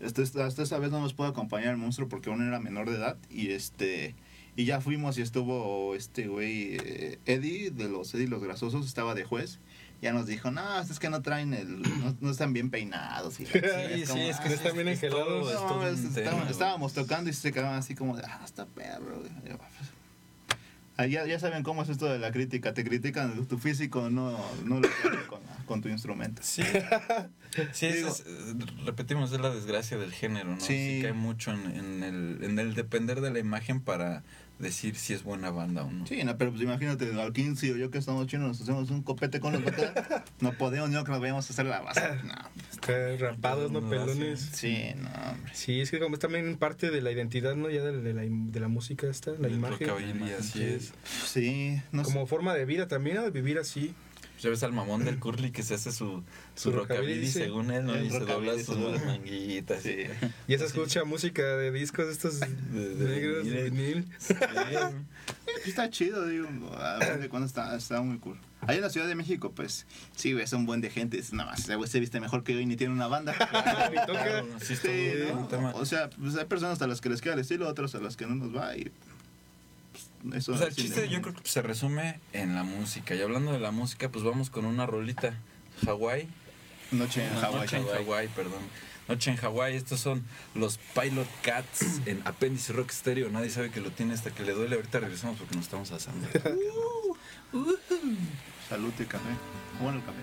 [0.00, 2.96] Este, hasta esa vez no nos pudo acompañar el monstruo porque aún era menor de
[2.96, 4.14] edad y este
[4.56, 9.14] y ya fuimos y estuvo este güey eh, Eddie de los Eddie los grasosos estaba
[9.14, 9.58] de juez.
[10.02, 13.40] Ya nos dijo, no, es que no traen el, no, no están bien peinados.
[13.40, 15.98] Y, Sí, es como, sí, es que "Ah, están bien es todo- engelados".
[15.98, 19.20] es no, estábamos, estábamos tocando y se quedaban así como de, ah, está perro.
[19.20, 19.30] güey".
[19.44, 19.90] Y yo, pues,
[20.98, 22.72] Ya, ya saben cómo es esto de la crítica.
[22.72, 25.26] Te critican tu físico, no, no lo haces
[25.66, 26.40] con, tu instrumento.
[26.44, 26.62] Sí,
[27.72, 28.24] sí Digo- es-
[28.84, 30.60] repetimos, es la desgracia del género, ¿no?
[30.60, 30.96] Sí.
[30.96, 34.22] Sí, cae mucho en, en el, en el depender de la imagen para
[34.58, 36.06] decir si es buena banda o no.
[36.06, 39.02] Sí, no, pero pues imagínate, al 15 o yo que estamos chinos, nos hacemos un
[39.02, 39.92] copete con los botas.
[40.40, 42.00] no podemos, no creo que vayamos a hacer la base.
[42.24, 42.32] No,
[42.78, 43.82] Acá rapados, ¿no?
[43.82, 44.40] No, Pelones.
[44.54, 45.52] sí, no, hombre.
[45.54, 47.68] Sí, es que como es también parte de la identidad, ¿no?
[47.68, 49.90] Ya de, de la, de la música esta, la El imagen.
[50.38, 50.94] así es.
[51.26, 52.10] Sí, no sé.
[52.12, 53.24] Como forma de vida también, ¿no?
[53.24, 53.94] De vivir así.
[54.40, 56.22] Ya ves al mamón del curly que se hace su,
[56.54, 58.00] su Su rockabilly, según él, ¿no?
[58.00, 59.82] Y se dobla sus manguitas.
[59.82, 60.04] Sí.
[60.46, 64.04] Y se escucha música de discos estos de negros, de vinil.
[64.04, 65.06] vinil.
[65.64, 68.38] Está chido, digo, a ver de cuando está, está muy cool.
[68.62, 71.18] Ahí en la Ciudad de México, pues, sí, ves un buen de gente.
[71.18, 73.34] es, Nada más, se viste mejor que yo y ni tiene una banda.
[73.92, 74.22] Y toca.
[74.22, 75.72] Claro, sí, Sí, ¿no?
[75.74, 78.16] O sea, pues hay personas a las que les queda el estilo, otras a las
[78.16, 78.90] que no nos va y
[80.34, 83.14] eso O sea, el chiste de- yo creo que se resume en la música.
[83.14, 85.34] Y hablando de la música, pues vamos con una rolita.
[85.84, 86.28] Hawái.
[86.92, 87.60] Noche en Hawái.
[87.60, 88.62] Noche en Hawái, perdón.
[89.08, 90.24] Noche en Hawái, estos son
[90.54, 93.30] los Pilot Cats en Apéndice Rock Stereo.
[93.30, 94.76] Nadie sabe que lo tiene hasta que le duele.
[94.76, 96.26] Ahorita regresamos porque nos estamos asando.
[98.68, 99.24] Salud y café.
[99.80, 100.18] Bueno, el café.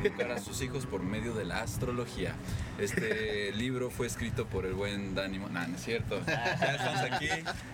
[0.00, 2.34] Educar a sus hijos por medio de la astrología.
[2.78, 5.38] Este libro fue escrito por el buen Dani.
[5.38, 6.20] Mo- Nah, no es cierto.
[6.26, 7.28] Ya estamos aquí.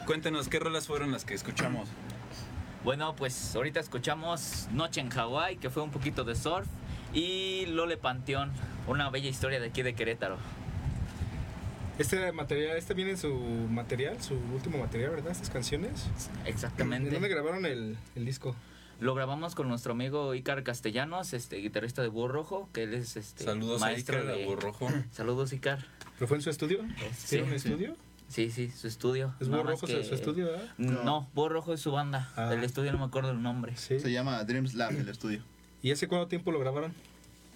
[0.07, 1.89] Cuéntenos qué rolas fueron las que escuchamos.
[2.85, 6.69] Bueno, pues ahorita escuchamos Noche en Hawái, que fue un poquito de surf,
[7.13, 8.53] y Lole Panteón,
[8.87, 10.37] una bella historia de aquí de Querétaro.
[11.99, 13.35] Este material, este viene en su
[13.71, 15.33] material, su último material, ¿verdad?
[15.33, 16.05] Estas canciones.
[16.45, 17.11] ¿De Exactamente.
[17.11, 18.55] dónde grabaron el, el disco?
[18.99, 23.17] Lo grabamos con nuestro amigo Icar Castellanos, este guitarrista de Búho Rojo, que él es
[23.17, 24.89] este Saludos a maestro Icar, de- Búho Rojo.
[25.13, 25.85] Saludos Icar.
[26.19, 26.81] ¿Pero fue en su estudio?
[27.15, 27.69] Sí, ¿Tiene un sí.
[27.69, 27.97] estudio?
[28.29, 29.35] Sí, sí, su estudio.
[29.39, 30.69] ¿Es Búho Rojo que- su estudio, verdad?
[30.79, 32.33] No, Búho Rojo es su banda.
[32.37, 32.53] Ah.
[32.55, 33.77] El estudio no me acuerdo el nombre.
[33.77, 34.01] Sí.
[34.01, 35.43] Se llama Dreams Lab el estudio.
[35.83, 36.95] ¿Y hace cuánto tiempo lo grabaron?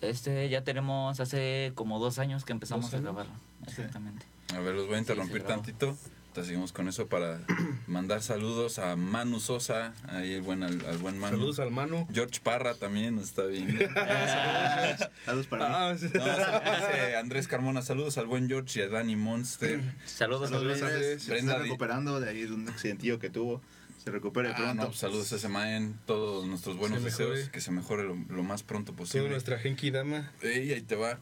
[0.03, 3.33] Este ya tenemos hace como dos años que empezamos ¿Dos a grabarlo.
[3.67, 4.27] Exactamente.
[4.55, 5.63] A ver, los voy a interrumpir grabó.
[5.63, 5.97] tantito.
[6.31, 7.41] Entonces seguimos con eso para
[7.89, 11.39] mandar saludos a Manu Sosa, ahí el buen, al, al buen Manu.
[11.39, 12.07] Saludos al Manu.
[12.13, 13.77] George Parra también nos está bien.
[15.25, 15.75] Saludos para mí.
[15.77, 16.07] Ah, sí.
[16.15, 19.81] No, dice Andrés Carmona, saludos al buen George y a Danny Monster.
[20.07, 20.83] Saludos, Saludos, Andrés.
[20.85, 21.23] Andrés.
[21.25, 23.61] Se Brenda está recuperando de ahí de un accidentillo que tuvo.
[24.03, 24.85] Se recupere Ah, pronto.
[24.87, 28.63] no, saludos a ese man, todos nuestros buenos deseos, que se mejore lo, lo más
[28.63, 29.29] pronto Toda posible.
[29.29, 30.33] nuestra Genki Dama.
[30.41, 31.19] Ey, ahí te va.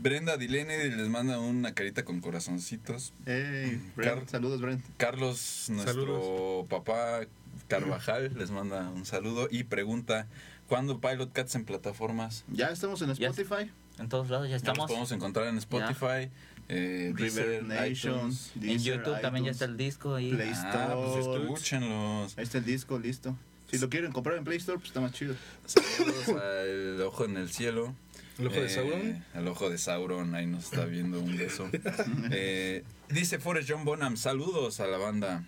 [0.00, 3.12] Brenda Dilene les manda una carita con corazoncitos.
[3.26, 4.84] Ey, Brent, Car- saludos, Brent.
[4.96, 7.20] Carlos, nuestro papá
[7.68, 10.26] Carvajal, les manda un saludo y pregunta,
[10.66, 12.44] ¿cuándo Pilot Cats en plataformas?
[12.48, 13.70] Ya estamos en Ya- Spotify.
[14.00, 14.86] En todos lados ya Ya los estamos.
[14.88, 16.28] podemos encontrar en Spotify,
[16.68, 18.16] eh, River Deezer, Nation.
[18.18, 18.52] iTunes.
[18.60, 20.32] En YouTube también ya está el disco ahí.
[20.32, 21.42] Play Ah, pues Store.
[21.44, 22.38] escúchenlos.
[22.38, 23.36] Ahí está el disco, listo.
[23.70, 25.34] Si lo quieren comprar en Play Store, pues está más chido.
[25.66, 27.94] Saludos al Ojo en el Cielo.
[28.38, 29.24] ¿El ojo de Eh, Sauron?
[29.34, 31.68] El ojo de Sauron, ahí nos está viendo un beso.
[32.32, 35.44] Eh, dice Forrest John Bonham, saludos a la banda.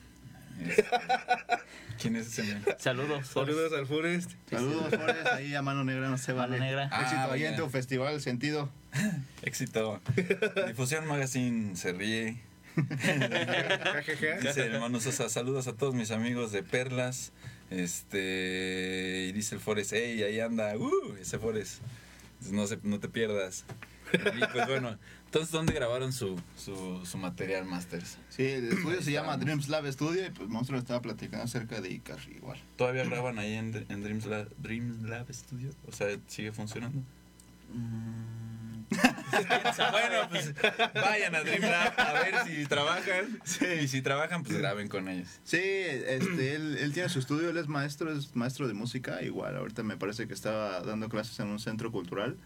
[0.60, 0.84] Eh,
[2.00, 2.64] ¿Quién es ese men?
[2.78, 3.26] Saludos.
[3.28, 4.32] Saludos al Forest.
[4.50, 5.26] Saludos, Forrest.
[5.32, 6.60] Ahí a Mano Negra no se Mano vale.
[6.60, 6.88] Negra.
[6.92, 8.70] Ah, Éxito ahí en tu festival, sentido.
[9.42, 10.00] Éxito.
[10.66, 12.40] Difusión Magazine se ríe.
[14.42, 17.32] Dice el hermano Sosa, saludos a todos mis amigos de Perlas.
[17.70, 21.80] Este, y dice el Forest, hey, ahí anda, uh, ese Forest.
[22.50, 23.64] No, se, no te pierdas.
[24.12, 28.18] Y pues bueno, entonces, ¿dónde grabaron su, su, su material, Masters?
[28.28, 29.36] Sí, el estudio se llama.
[29.36, 32.58] Dreams Lab Studio y pues Monstruo estaba platicando acerca de Icar igual.
[32.76, 35.70] ¿Todavía graban ahí en, en Dreams, Lab, Dreams Lab Studio?
[35.86, 37.02] O sea, ¿sigue funcionando?
[38.90, 40.54] bueno, pues
[40.94, 43.40] vayan a Dream Lab a ver si trabajan.
[43.82, 45.28] Y si trabajan, pues graben con ellos.
[45.44, 49.56] Sí, este, él, él tiene su estudio, él es maestro, es maestro de música, igual
[49.56, 52.36] ahorita me parece que estaba dando clases en un centro cultural,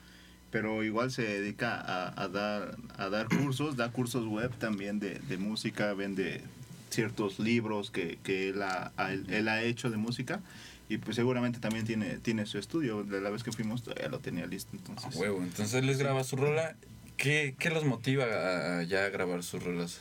[0.51, 5.19] pero igual se dedica a, a dar, a dar cursos, da cursos web también de,
[5.21, 6.41] de música, vende
[6.91, 10.41] ciertos libros que, que él, ha, a- él, ha hecho de música
[10.89, 14.19] y pues seguramente también tiene, tiene su estudio, de la vez que fuimos todavía lo
[14.19, 15.15] tenía listo, A entonces...
[15.15, 15.41] huevo.
[15.43, 16.75] Entonces él les graba su rola.
[17.17, 20.01] ¿Qué, qué los motiva a, a ya grabar sus rolas?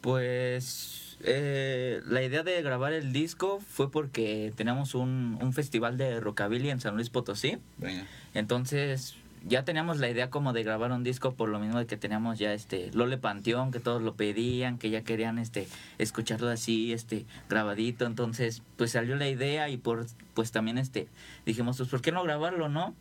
[0.00, 6.20] Pues eh, la idea de grabar el disco fue porque teníamos un, un festival de
[6.20, 7.58] rockabilly en San Luis Potosí.
[7.78, 8.04] Venga.
[8.34, 9.14] Entonces
[9.46, 12.38] ya teníamos la idea como de grabar un disco por lo mismo de que teníamos
[12.38, 17.26] ya este Lole Panteón, que todos lo pedían, que ya querían este escucharlo así, este
[17.48, 18.06] grabadito.
[18.06, 21.08] Entonces, pues salió la idea y por pues también este
[21.46, 22.94] dijimos, pues ¿por qué no grabarlo, no?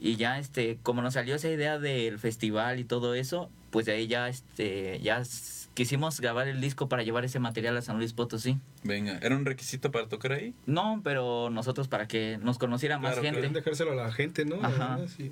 [0.00, 3.92] Y ya este como nos salió esa idea del festival y todo eso, pues de
[3.92, 5.22] ahí ya este ya
[5.76, 8.58] quisimos grabar el disco para llevar ese material a San Luis Potosí.
[8.82, 9.18] Venga.
[9.22, 10.54] ¿Era un requisito para tocar ahí?
[10.64, 13.36] No, pero nosotros para que nos conociera más Claro, gente.
[13.36, 14.56] Querían dejárselo a la gente, ¿no?
[14.64, 14.98] Ajá.
[15.16, 15.30] Sí.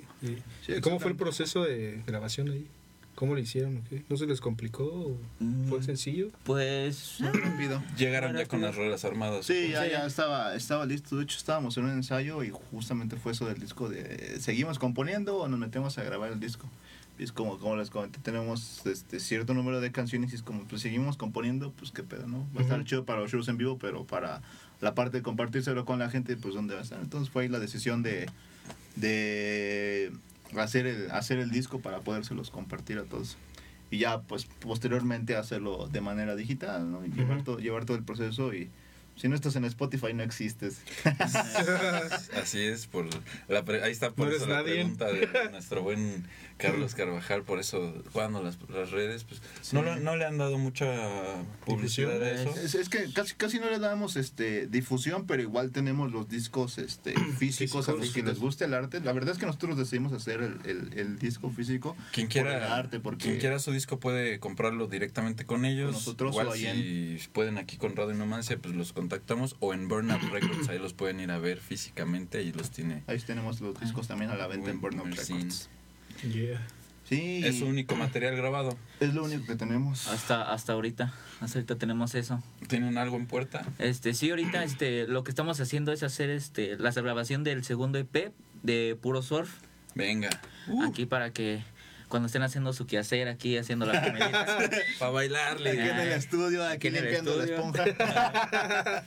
[0.81, 2.67] ¿Cómo fue el proceso de grabación ahí?
[3.15, 3.81] ¿Cómo lo hicieron?
[3.89, 4.03] qué?
[4.09, 4.83] ¿No se les complicó?
[4.83, 5.17] o
[5.69, 5.83] ¿Fue Mm.
[5.83, 6.27] sencillo?
[6.43, 7.81] Pues Rápido.
[7.97, 9.45] Llegaron ya con las rolas armadas.
[9.45, 11.15] Sí, ya, ya estaba, estaba listo.
[11.15, 15.37] De hecho, estábamos en un ensayo y justamente fue eso del disco de ¿seguimos componiendo
[15.37, 16.69] o nos metemos a grabar el disco?
[17.17, 20.81] Es como, como les comenté, tenemos este cierto número de canciones y es como, pues
[20.81, 22.45] seguimos componiendo, pues qué pedo, ¿no?
[22.55, 24.41] Va a estar chido para los shows en vivo, pero para
[24.81, 26.99] la parte de compartírselo con la gente, pues ¿dónde va a estar?
[26.99, 28.29] Entonces fue ahí la decisión de,
[28.97, 30.11] de
[30.57, 33.37] hacer, el, hacer el disco para podérselos compartir a todos.
[33.91, 37.05] Y ya, pues posteriormente hacerlo de manera digital, ¿no?
[37.05, 38.69] Y llevar, todo, llevar todo el proceso y
[39.15, 40.79] si no estás en Spotify no existes.
[42.41, 43.07] Así es, por
[43.47, 44.73] la pre- ahí está por No eso la nadie.
[44.75, 46.25] pregunta de nuestro buen
[46.57, 49.41] Carlos Carvajal, por eso cuando las, las redes, pues
[49.73, 50.85] no, lo- no le han dado mucha
[51.65, 52.55] publicidad a eso.
[52.61, 56.77] Es, es que casi, casi no le damos este difusión, pero igual tenemos los discos
[56.77, 59.01] este, físicos a los que les guste el arte.
[59.01, 62.43] La verdad es que nosotros decidimos hacer el, el- el disco físico Quien por el
[62.47, 65.85] quiera, arte, porque quien quiera su disco puede comprarlo directamente con ellos.
[65.87, 69.55] Con nosotros Igual o si pueden aquí con Radio Inomancia, pues los contactamos.
[69.59, 73.03] O en Burnout Records, ahí los pueden ir a ver físicamente y los tiene.
[73.07, 75.07] ahí tenemos los discos también a la venta en Burnout.
[75.15, 75.69] Records.
[76.23, 76.65] Yeah.
[77.07, 78.75] Sí, Es su único material grabado.
[78.99, 80.07] es lo único que tenemos.
[80.07, 82.41] hasta hasta ahorita, hasta ahorita tenemos eso.
[82.67, 83.63] ¿Tienen algo en puerta?
[83.77, 87.99] Este, sí, ahorita este lo que estamos haciendo es hacer este la grabación del segundo
[87.99, 88.31] EP
[88.63, 89.51] de Puro Surf
[89.93, 90.29] Venga.
[90.87, 91.63] aquí para que
[92.09, 94.57] cuando estén haciendo su quehacer aquí haciendo la comidita.
[94.99, 95.69] Para bailarle.
[95.71, 97.57] Aquí en el estudio, aquí aquí en el limpiando la estudio.
[97.57, 99.03] esponja.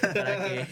[0.00, 0.66] para que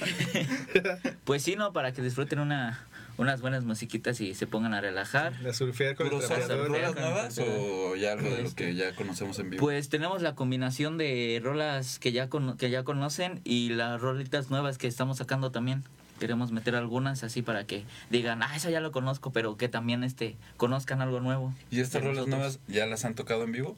[1.24, 2.86] pues sí, no, para que disfruten una
[3.18, 5.34] unas buenas musiquitas y se pongan a relajar.
[5.42, 6.68] La surfear con el ¿Puros son trapeador.
[6.68, 9.60] rolas con- nuevas o ya algo de lo Este, que ya conocemos en vivo?
[9.60, 14.50] Pues tenemos la combinación de rolas que ya cono- que ya conocen y las rolitas
[14.50, 15.84] nuevas que estamos sacando también.
[16.22, 20.04] Queremos meter algunas así para que digan, ah, eso ya lo conozco, pero que también
[20.04, 21.52] este conozcan algo nuevo.
[21.68, 22.38] ¿Y estas rolas nosotros.
[22.38, 23.76] nuevas ya las han tocado en vivo?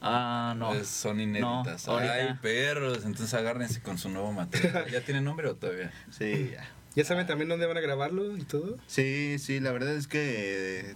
[0.00, 0.68] Ah, no.
[0.68, 1.88] Pues son inéditas.
[1.88, 1.96] No.
[1.96, 2.98] Ay, perros.
[2.98, 4.88] Entonces agárrense con su nuevo material.
[4.88, 5.90] ¿Ya tiene nombre o todavía?
[6.12, 6.64] Sí, ya.
[6.94, 8.78] ¿Ya saben también dónde van a grabarlo y todo?
[8.86, 10.94] Sí, sí, la verdad es que eh,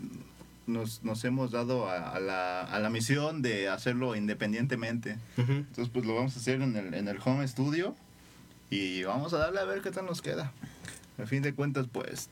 [0.69, 5.19] nos, nos hemos dado a, a la, a la misión de hacerlo independientemente.
[5.37, 7.97] Entonces, pues lo vamos a hacer en el, en el home studio
[8.71, 10.53] y vamos a darle a ver qué tal nos queda.
[11.21, 12.31] A fin de cuentas, pues,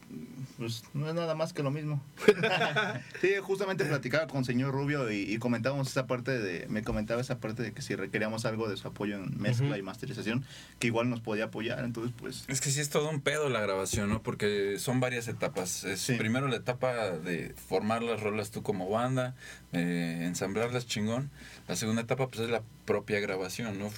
[0.59, 2.01] pues no es nada más que lo mismo.
[3.21, 7.41] sí, justamente platicaba con señor Rubio y, y comentábamos esa parte de, me comentaba esa
[7.41, 9.77] parte de que si requeríamos algo de su apoyo en mezcla Ujú.
[9.79, 10.45] y masterización,
[10.79, 11.85] que igual nos podía apoyar.
[11.85, 14.23] Entonces, pues, Es que sí es todo un pedo la grabación, ¿no?
[14.23, 15.83] Porque son varias etapas.
[15.83, 16.15] Es Sí.
[16.15, 19.35] primero la etapa de formar las rolas tú como banda,
[19.73, 21.33] eh, ensamblarlas chingón.
[21.67, 23.91] La segunda etapa pues es la propia grabación, ¿no?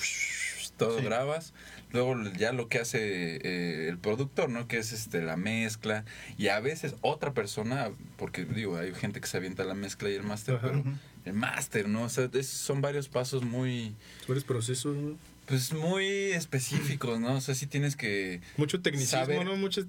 [0.78, 1.04] Todo Sí.
[1.04, 1.52] grabas.
[1.92, 4.66] Luego ya lo que hace eh, el productor, ¿no?
[4.68, 6.04] Que es este la mezcla.
[6.38, 10.14] Y a veces otra persona, porque digo, hay gente que se avienta la mezcla y
[10.14, 10.68] el máster, Ajá.
[10.68, 10.84] pero
[11.24, 12.04] el máster, ¿no?
[12.04, 13.94] O sea, es- son varios pasos muy,
[14.26, 15.16] Varios procesos, ¿no?
[15.46, 17.34] pues muy específicos, ¿no?
[17.36, 19.56] O sea, sí tienes que Mucho tecnicismo, Saber- ¿no?
[19.56, 19.82] Mucho...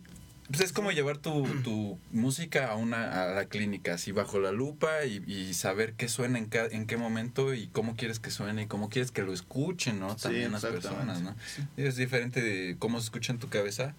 [0.49, 4.51] Pues es como llevar tu, tu música a una a la clínica, así bajo la
[4.51, 8.31] lupa y, y saber qué suena en, ca- en qué momento y cómo quieres que
[8.31, 10.17] suene y cómo quieres que lo escuchen, ¿no?
[10.17, 11.35] Sí, También las personas, ¿no?
[11.77, 13.93] Es diferente de cómo se escucha en tu cabeza.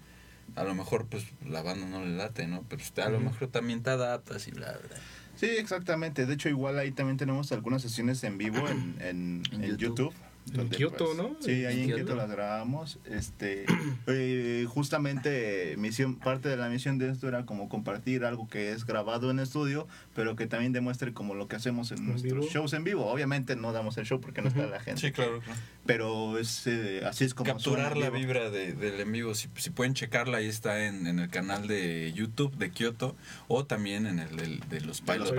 [0.55, 2.65] A lo mejor, pues, la banda no le late, ¿no?
[2.67, 4.97] Pero a lo mejor también te adaptas y bla, bla.
[5.37, 6.25] Sí, exactamente.
[6.25, 10.11] De hecho, igual ahí también tenemos algunas sesiones en vivo en, en, En en YouTube.
[10.11, 10.13] YouTube.
[10.53, 11.35] En Kioto, ¿no?
[11.39, 12.15] Sí, ahí en Kioto Kioto.
[12.15, 12.99] las grabamos.
[13.05, 13.65] Este,
[14.07, 18.85] eh, justamente misión, parte de la misión de esto era como compartir algo que es
[18.85, 22.47] grabado en estudio, pero que también demuestre como lo que hacemos en ¿En nuestros vivo?
[22.51, 23.05] shows en vivo.
[23.05, 25.11] Obviamente no damos el show porque no está la gente.
[25.11, 25.59] claro, claro.
[25.85, 29.35] Pero es eh, así es como Capturar la vibra de, del en vivo.
[29.35, 33.15] Si, si pueden checarla, ahí está en, en el canal de YouTube de Kyoto
[33.47, 35.37] o también en el de, los De los Pilot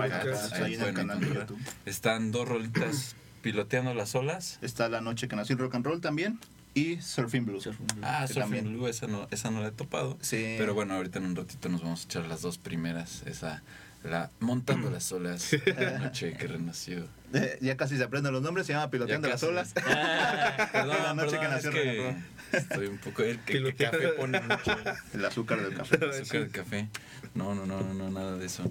[0.53, 1.27] ahí en el pueden canal de.
[1.27, 1.59] YouTube.
[1.85, 4.57] Están dos rolitas piloteando las olas.
[4.63, 6.39] Está La Noche que nació el rock and roll también
[6.73, 7.63] y Surfing Blues.
[7.63, 7.99] Surfing Blues.
[8.01, 8.73] Ah, Surfing también.
[8.73, 10.17] Blue, esa no, esa no la he topado.
[10.21, 10.55] Sí.
[10.57, 13.21] Pero bueno, ahorita en un ratito nos vamos a echar las dos primeras.
[13.27, 13.61] Esa,
[14.03, 17.07] la Montando las olas, la noche que renació.
[17.35, 19.73] Eh, ya casi se aprenden los nombres, se llama Piloteando las olas.
[20.71, 23.23] Perdón, La noche perdón, que nació es el que rock and Estoy un poco...
[23.23, 23.97] El, que, Piloteando.
[23.97, 24.77] café pone mucho.
[25.15, 25.95] El azúcar del café.
[25.95, 26.89] El azúcar de café.
[27.33, 28.61] No, no, no, no, no, nada de eso.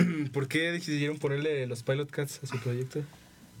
[0.00, 0.32] No.
[0.32, 3.04] ¿Por qué decidieron ponerle los Pilot Cats a su proyecto?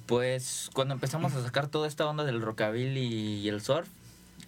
[0.08, 3.86] Pues cuando empezamos a sacar toda esta onda del rockabilly y el surf,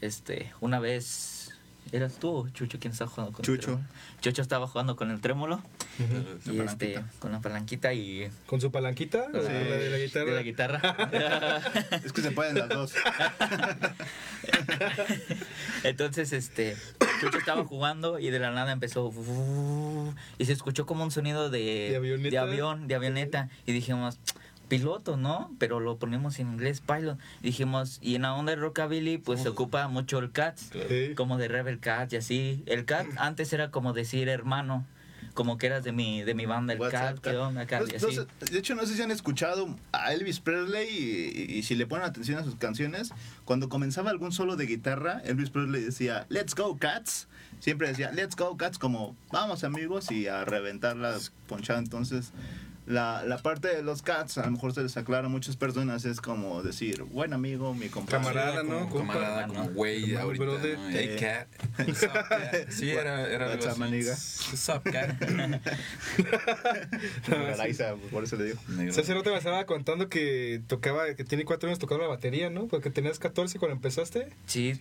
[0.00, 1.50] este, una vez
[1.92, 3.66] eras tú, o Chucho, quien estaba jugando con el Chucho.
[3.66, 3.84] trémolo?
[4.22, 5.60] Chucho estaba jugando con el trémolo
[6.46, 9.26] y este, con la palanquita y ¿Con su palanquita?
[9.34, 9.42] ¿O Sí.
[9.42, 10.30] con la de la guitarra?
[10.30, 11.60] de la guitarra.
[12.04, 12.94] Es que se pueden las dos.
[15.84, 16.76] Entonces, este,
[17.20, 19.12] Chucho estaba jugando y de la nada empezó
[20.38, 22.30] y se escuchó como un sonido de, ¿De avioneta?
[22.30, 24.18] de avión, de avioneta y dijimos
[24.70, 25.54] piloto, ¿no?
[25.58, 27.18] Pero lo ponemos en inglés pilot.
[27.42, 31.14] Dijimos, y en la onda de rockabilly pues se ocupa mucho el cats, Sí.
[31.14, 32.62] como de Rebel Cat y así.
[32.64, 34.86] El cat antes era como decir hermano,
[35.34, 37.82] como que eras de mi de mi banda el WhatsApp, cat, ¿qué onda, cat?
[37.82, 38.16] No- Y no así.
[38.16, 41.86] sé- de hecho, no sé si han escuchado a Elvis Presley y, y si le
[41.86, 43.10] ponen atención a sus canciones,
[43.44, 47.28] cuando comenzaba algún solo de guitarra, Elvis Presley decía, Let's go, cats.
[47.60, 51.16] Siempre decía, Let's go, cats, como vamos amigos y a reventar la
[51.46, 51.78] ponchada.
[51.78, 52.32] Entonces,
[52.90, 56.04] la, la parte de los cats, a lo mejor se les aclara a muchas personas,
[56.04, 58.24] es como decir, buen amigo, mi compadre.
[58.24, 58.88] Camarada, ¿no?
[58.88, 60.44] Como camarada, como güey ahorita.
[60.44, 60.58] ¿no?
[60.90, 61.48] Hey, cat.
[61.78, 62.68] What's up, cat?
[62.70, 63.80] Sí, era, era algo What's up, así.
[63.80, 64.10] maniga?
[64.12, 65.22] What's up, cat?
[67.54, 68.60] Araiza, por eso le digo.
[68.68, 69.00] Negro.
[69.00, 72.66] Hace rato me estaba contando que tocaba, que tiene cuatro años tocando la batería, ¿no?
[72.66, 74.28] Porque tenías 14 cuando empezaste.
[74.46, 74.78] Sí,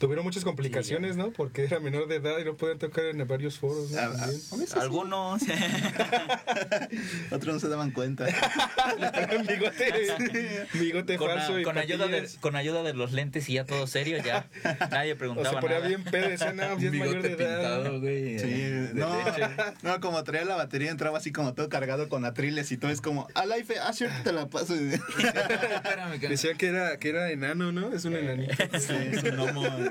[0.00, 1.30] Tuvieron muchas complicaciones, ¿no?
[1.30, 3.98] Porque era menor de edad y no podían tocar en varios foros, ¿no?
[4.00, 5.42] A veces algunos
[7.30, 8.24] Otros no se daban cuenta.
[9.46, 13.54] bigote, bigote con, falso a- y con ayuda de, con ayuda de los lentes y
[13.54, 14.46] ya todo serio, ya
[14.90, 15.88] nadie O preguntaba se ponía nada.
[15.88, 17.36] bien pedo, decía, no, es mayor de edad.
[17.82, 18.38] pintado, güey.
[18.38, 19.42] Sí, de no, leche.
[19.82, 22.90] no, como traía la batería, entraba así como todo cargado con atriles y todo.
[22.90, 23.92] Es como, a life, ah,
[24.24, 24.74] te la paso.
[24.74, 27.92] Espérame, que- era, que era enano, ¿no?
[27.92, 28.54] Es un enanito.
[28.78, 29.89] Sí, Es un gnomo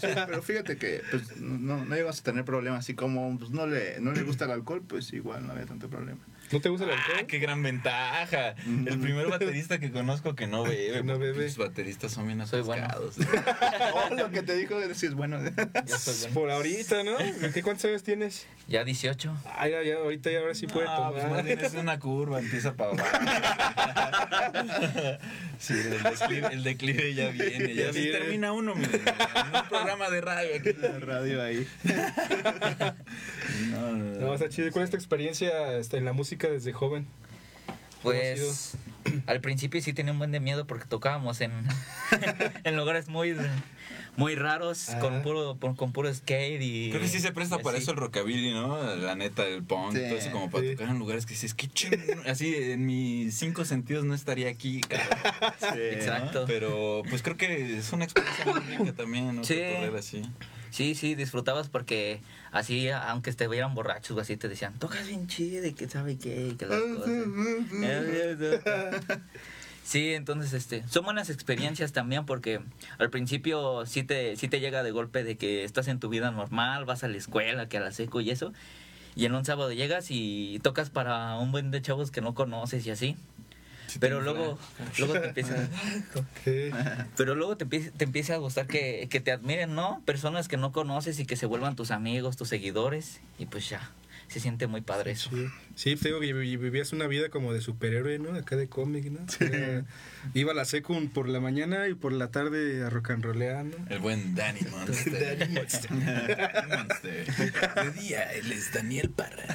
[0.00, 2.80] sí, pero fíjate que pues, no, no ibas a tener problemas.
[2.80, 5.88] Así como pues, no, le, no le gusta el alcohol, pues igual no había tanto
[5.88, 6.20] problema.
[6.52, 7.26] ¿No te gusta el Ah, alcohol?
[7.26, 8.54] qué gran ventaja.
[8.66, 10.92] El primer baterista que conozco que no bebe.
[10.96, 11.44] Que no bebe.
[11.44, 12.84] Los bateristas son bien Soy bueno.
[12.84, 13.16] atascados.
[13.94, 15.38] Oh, lo que te dijo es si es bueno.
[15.86, 16.34] Ya soy bueno.
[16.34, 17.16] Por ahorita, ¿no?
[17.52, 18.46] ¿Qué cuántos años tienes?
[18.68, 19.34] Ya 18.
[19.56, 21.36] Ay, ya, ya, ahorita ya ahora sí puede Ah, pues tomar.
[21.38, 23.06] más bien es una curva, empieza para abajo.
[25.58, 27.74] Sí, el declive, el declive ya viene.
[27.74, 28.18] Ya Ya sí viene.
[28.18, 30.72] termina uno, miren, en un programa de radio aquí.
[30.80, 31.66] La radio ahí.
[33.70, 34.20] No, no, no.
[34.20, 34.70] No, está chido.
[34.72, 37.06] ¿Cuál es tu experiencia este, en la música desde joven?
[38.02, 38.76] Pues
[39.26, 41.52] al principio sí tenía un buen de miedo porque tocábamos en,
[42.64, 43.34] en lugares muy
[44.16, 44.98] muy raros Ah.
[44.98, 47.82] con puro con puro skate y Creo que sí se presta para así.
[47.82, 48.82] eso el rockabilly, ¿no?
[48.96, 50.70] La neta, el punk, Sí, todo eso como para sí.
[50.72, 52.00] tocar en lugares que dices, qué chingón.
[52.26, 55.08] Así, en mis cinco sentidos no estaría aquí, cabrón,
[55.60, 56.40] Sí, Exacto.
[56.42, 56.46] ¿no?
[56.46, 59.44] Pero pues creo que es una experiencia muy rica también, ¿no?
[59.44, 59.60] Sí.
[59.98, 60.22] Así.
[60.70, 62.20] Sí, sí, disfrutabas porque
[62.52, 66.48] así, aunque estuvieran borrachos o así, te decían, tocas bien chido y que sabe qué,
[66.48, 67.10] y que las cosas.
[69.86, 72.60] Sí, entonces, este, son buenas experiencias también porque
[72.98, 76.32] al principio sí te, sí te llega de golpe de que estás en tu vida
[76.32, 78.52] normal, vas a la escuela, que a la seco y eso,
[79.14, 82.84] y en un sábado llegas y tocas para un buen de chavos que no conoces
[82.84, 83.16] y así.
[83.86, 84.58] Sí, Pero luego,
[84.98, 85.68] luego te empieza,
[86.44, 86.70] Sí.
[87.16, 90.02] pero luego te te empieza a gustar que, que te admiren, ¿no?
[90.04, 93.90] Personas que no conoces y que se vuelvan tus amigos, tus seguidores, y pues ya.
[94.28, 95.30] se siente muy padre eso.
[95.30, 98.34] Sí, sí te digo que vivías una vida como de superhéroe, ¿no?
[98.34, 99.20] Acá de cómic, ¿no?
[99.40, 99.84] Era-
[100.34, 103.76] Iba a la secund por la mañana y por la tarde a rock and rolleando.
[103.88, 105.38] El buen Danny Monster.
[105.38, 105.90] Danny Monster.
[106.52, 107.26] Danny Monster.
[107.74, 109.54] De día él es Daniel Parra.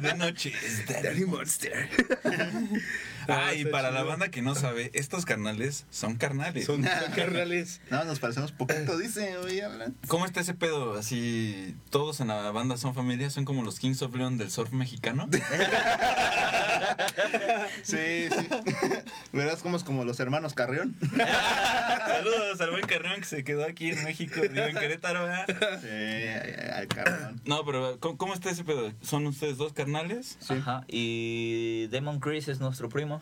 [0.00, 1.88] De noche es Danny Danny Monster.
[3.26, 6.66] Ah, y para la banda que no sabe, estos carnales son carnales.
[6.66, 7.80] Son, son carnales.
[7.90, 9.96] No, nos parecemos poquito, dice, oye, hablan.
[10.08, 10.94] ¿Cómo está ese pedo?
[10.94, 14.72] Así, todos en la banda son familia, son como los Kings of Leon del surf
[14.72, 15.28] mexicano.
[17.82, 18.48] Sí, sí.
[19.32, 20.94] Verás como es como los hermanos Carrión.
[22.06, 25.46] Saludos al buen Carrión que se quedó aquí en México, digo en Querétaro, ¿verdad?
[25.80, 27.40] Sí, al Carrión.
[27.44, 28.92] No, pero ¿cómo, cómo está ese pedo?
[29.02, 30.38] ¿Son ustedes dos carnales?
[30.48, 33.20] Ajá, y Demon Chris es nuestro primo.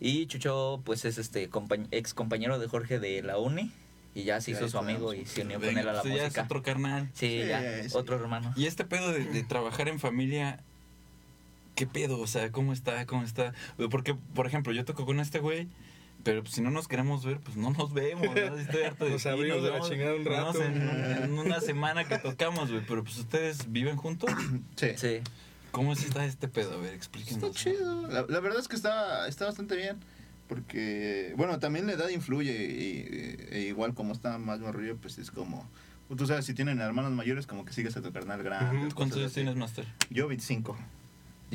[0.00, 3.70] Y Chucho, pues es este compañ- ex compañero de Jorge de la uni.
[4.16, 6.20] Y ya se hizo su amigo y se unió con él a la pues ya
[6.20, 6.42] es música.
[6.44, 7.08] otro carnal.
[7.14, 7.88] Sí, Sí, ya, sí.
[7.94, 8.52] otro hermano.
[8.56, 10.60] Y este pedo de, de trabajar en familia,
[11.74, 12.18] ¿qué pedo?
[12.20, 13.06] O sea, ¿cómo está?
[13.06, 13.52] ¿Cómo está?
[13.90, 15.68] Porque, por ejemplo, yo toco con este güey,
[16.22, 18.34] pero pues, si no nos queremos ver, pues no nos vemos.
[18.34, 18.58] ¿no?
[18.58, 20.62] Estoy harto de Nos abrimos de la chingada un rato.
[20.62, 20.82] En,
[21.22, 22.84] en una semana que tocamos, güey.
[22.86, 24.30] Pero pues ustedes viven juntos.
[24.76, 24.88] Sí.
[24.96, 25.20] Sí.
[25.70, 26.74] ¿Cómo está este pedo?
[26.74, 27.42] A ver, explíquenos.
[27.42, 28.06] Está chido.
[28.06, 29.96] La, la verdad es que está, está bastante bien.
[30.48, 32.52] Porque, bueno, también la edad influye.
[32.52, 35.68] Y, e igual como está más morrillo, pues es como.
[36.16, 38.94] Tú sabes, si tienen hermanos mayores, como que sigues a tu carnal grande.
[38.94, 39.86] ¿Cuántos años tienes, Master?
[40.10, 40.76] Yo, 25.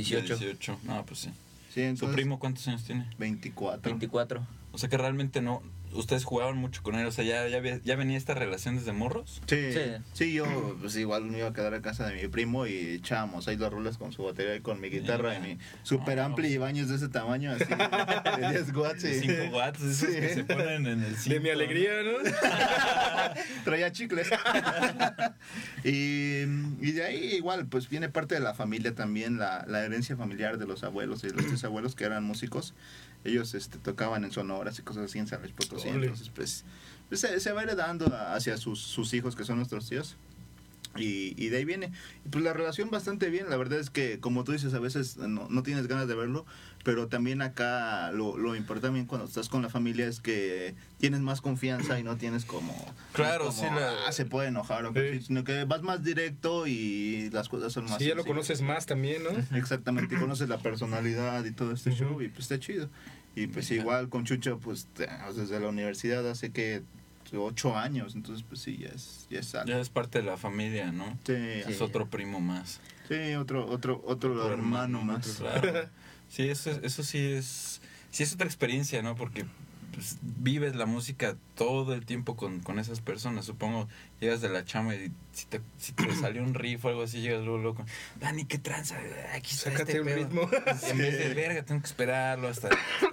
[0.04, 0.80] 18, 18.
[0.84, 1.30] No, pues sí.
[1.70, 2.16] Sí, ¿Su entonces.
[2.16, 3.08] primo cuántos años tiene?
[3.18, 3.82] 24.
[3.92, 4.46] 24.
[4.72, 5.62] O sea que realmente no.
[5.94, 7.06] Ustedes jugaban mucho con él.
[7.06, 9.42] O sea, ya, ya, ya venía esta relación desde morros.
[9.48, 9.80] Sí, Sí.
[10.14, 10.46] sí, yo
[10.82, 13.72] pues igual me iba a quedar a casa de mi primo y echábamos ahí las
[13.72, 16.90] rulas con su batería y con mi guitarra y mi super Ah, ampli y baños
[16.90, 17.66] de ese tamaño, así,
[18.42, 19.04] de 10 watts.
[19.04, 20.20] y- 5 watts, esos Sí.
[20.20, 22.18] que se ponen en el De mi alegría, ¿no?
[23.64, 24.30] Traía chicles.
[25.84, 26.42] y,
[26.82, 30.58] y de ahí igual, pues viene parte de la familia también, la, la herencia familiar
[30.58, 32.74] de los abuelos y de los tres abuelos que eran músicos.
[33.26, 35.79] Ellos este, tocaban en sonoras y cosas así en San Luis Potosí.
[35.88, 36.06] Órale.
[36.08, 36.66] Entonces, pues,
[37.10, 40.16] pues, se, se va heredando hacia sus, sus hijos, que son nuestros tíos.
[40.98, 41.92] Y, y de ahí viene.
[42.32, 43.50] Pues la relación bastante bien.
[43.50, 46.46] La verdad es que, como tú dices, a veces no, no tienes ganas de verlo.
[46.84, 51.20] Pero también acá lo, lo importante también cuando estás con la familia es que tienes
[51.20, 52.74] más confianza y no tienes como.
[53.14, 55.00] Claro, es sí, como, la- "Ah, se puede enojar o Sí.
[55.00, 57.98] así", sino que vas más directo y las cosas son más.
[58.00, 59.30] Sí, ya lo conoces más también, ¿no?
[59.58, 62.00] Exactamente, y conoces la personalidad y todo este Ujú.
[62.00, 62.90] show y pues está chido.
[63.44, 64.88] Y pues igual con Chucho, pues
[65.36, 66.84] desde la universidad hace que
[67.34, 69.68] ocho años, entonces pues sí, ya es, ya es algo.
[69.70, 71.06] Ya es parte de la familia, ¿no?
[71.26, 71.36] Sí,
[71.66, 71.72] Sí.
[71.74, 72.80] Es otro primo más.
[73.08, 75.28] sí, otro, otro, otro, Otro hermano, más.
[75.38, 75.88] Claro.
[76.28, 77.82] Sí, eso, es- eso sí es.
[78.12, 79.16] Sí, es otra experiencia, ¿no?
[79.16, 79.46] Porque
[79.94, 83.46] pues, vives la música todo el tiempo con, con esas personas.
[83.46, 83.88] Supongo,
[84.22, 87.22] llegas de la chama y si te, si te salió un riff o algo así,
[87.22, 87.86] llegas luego loco.
[88.20, 88.98] Dani, qué tranza,
[89.34, 90.16] aquí está Sácate este un pedo".
[90.18, 90.50] ritmo.
[90.90, 93.08] En vez de verga, tengo que esperarlo hasta, hasta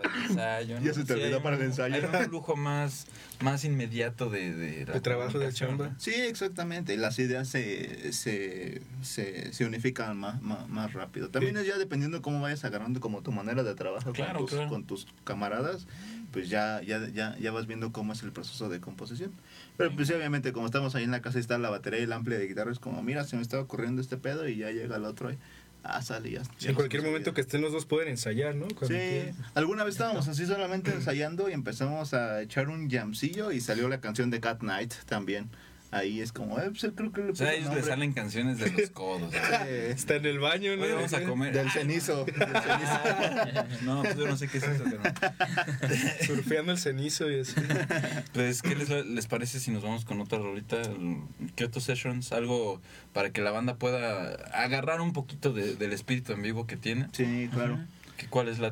[0.61, 0.79] el ensayo.
[0.81, 1.95] Ya se te olvidó para un- el ensayo.
[1.95, 3.07] Hay un flujo más,
[3.41, 5.89] más inmediato de, de, la De trabajo, de chamba.
[5.89, 6.01] ¿no?
[6.01, 6.95] Sí, exactamente.
[6.95, 11.29] y Las ideas se, se, se, se unifican más, más, más rápido.
[11.31, 11.63] También Sí.
[11.63, 14.69] es ya dependiendo cómo vayas agarrando como tu manera de trabajar Claro, con, tus, claro.
[14.71, 15.87] con tus camaradas,
[16.37, 19.33] pues ya, ya, ya, ya vas viendo cómo es el proceso de composición.
[19.79, 22.03] Pero pues sí, obviamente como estamos ahí en la casa y está la batería y
[22.03, 24.71] el amplia de guitarra, es como, mira, se me estaba ocurriendo este pedo y ya
[24.71, 25.39] llega el otro y,
[25.83, 26.43] ah, sale ya.
[26.59, 28.67] Sí, en cualquier momento que estén los dos pueden ensayar, ¿no?
[28.69, 33.63] Cuando Sí, alguna vez estábamos así solamente ensayando y empezamos a echar un jamcillo y
[33.63, 35.49] salió la canción de Cat Night también.
[35.97, 37.91] Ahí es como, eh, pues creo que le O sea, a ellos le nombre.
[37.91, 39.33] salen canciones de los codos.
[39.67, 40.83] Eh, Está en el baño, ¿no?
[40.83, 41.53] Oye, vamos a comer.
[41.55, 42.25] Del cenizo.
[42.27, 43.65] del cenizo.
[43.85, 45.03] No, pues yo no sé qué es eso, pero.
[46.27, 47.55] Surfeando el cenizo y así.
[48.33, 50.81] Pues, ¿qué les, les parece si nos vamos con otra rolita?
[50.83, 51.19] El
[51.55, 52.81] Kyoto Sessions, algo
[53.13, 57.09] para que la banda pueda agarrar un poquito de- del espíritu en vivo que tiene.
[57.13, 57.79] Sí, claro.
[58.17, 58.71] ¿Qué- ¿Cuál es la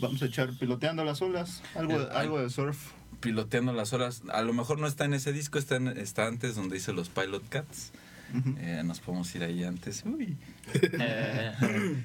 [0.00, 1.62] Vamos a echar piloteando las olas.
[1.74, 2.92] Algo, El- algo de surf.
[3.24, 4.22] Piloteando las horas?
[4.30, 7.08] A lo mejor no está en ese disco, está, en- está antes donde dice los
[7.08, 7.90] Pilot Cats.
[8.58, 10.02] Eh, nos podemos ir ahí antes.
[10.04, 10.36] Uy.
[10.74, 11.52] Eh,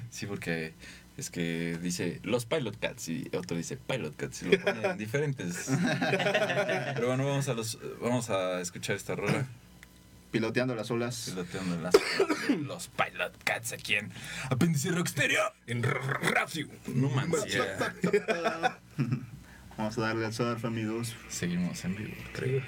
[0.10, 0.72] Sí, porque
[1.18, 5.68] es que dice los Pilot Cats y otro dice Pilot Cats y lo ponen diferentes.
[6.94, 9.46] Pero bueno, vamos a los vamos a escuchar esta rola.
[10.30, 11.24] Piloteando las olas.
[11.30, 11.94] Piloteando las
[12.64, 14.10] los Pilot Cats aquí en
[14.50, 15.42] Apéndice Rock Stereo.
[15.66, 16.66] En radio.
[16.86, 17.94] Numancia.
[19.80, 21.16] Vamos a darle al surf, amigos.
[21.30, 22.60] Seguimos en vivo, creo.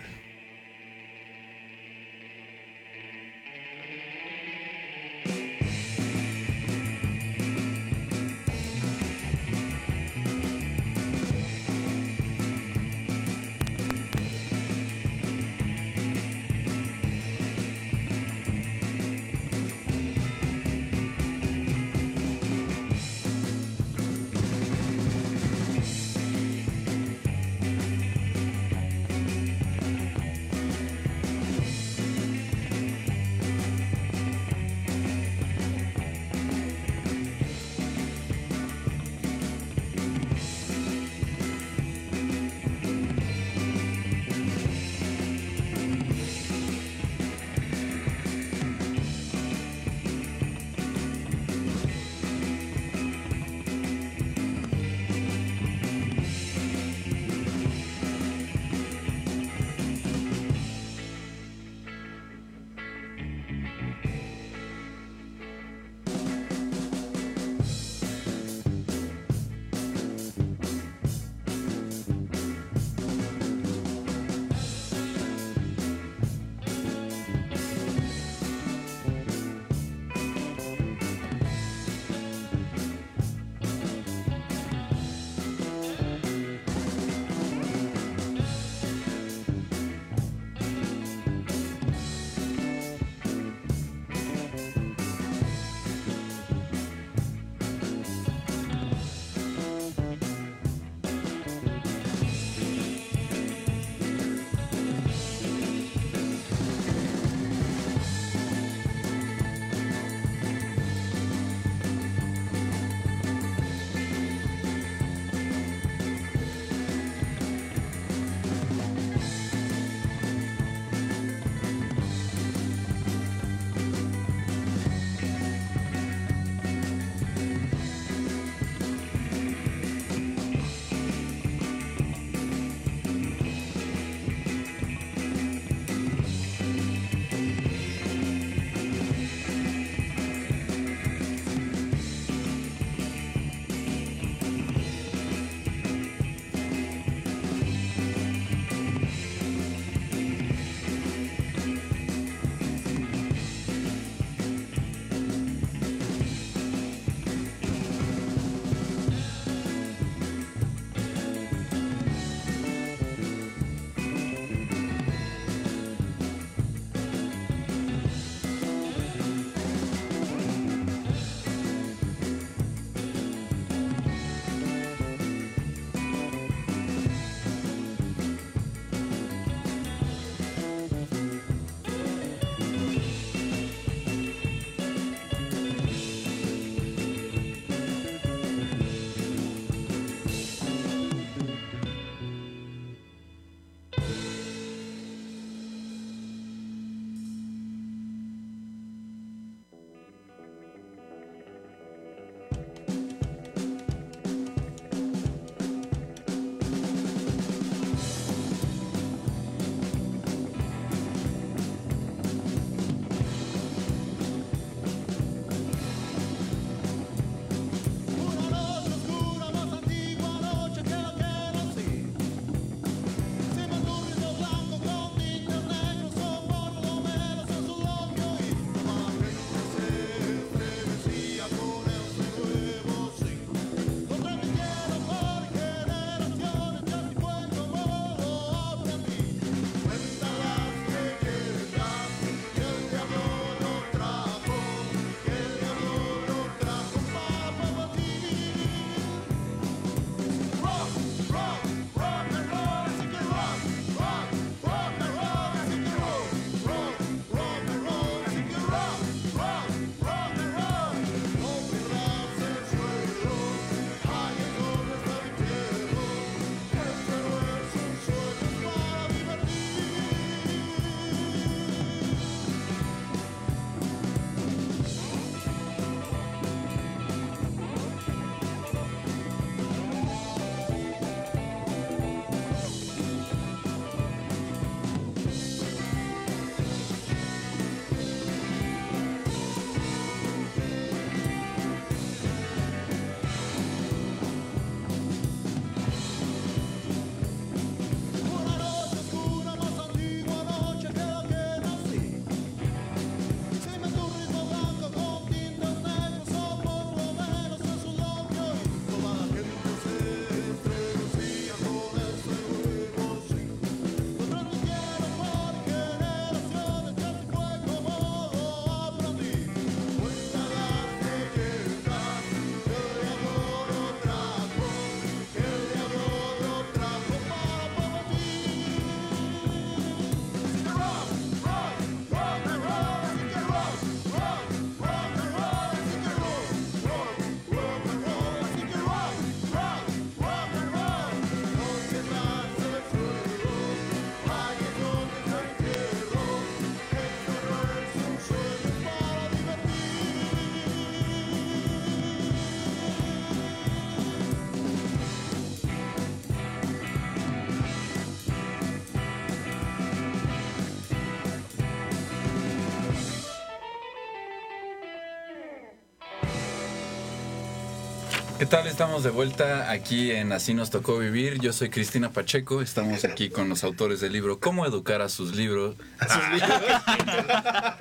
[368.52, 368.66] Tal?
[368.66, 371.40] Estamos de vuelta aquí en Así nos tocó vivir.
[371.40, 372.60] Yo soy Cristina Pacheco.
[372.60, 375.76] Estamos aquí con los autores del libro Cómo educar a sus libros.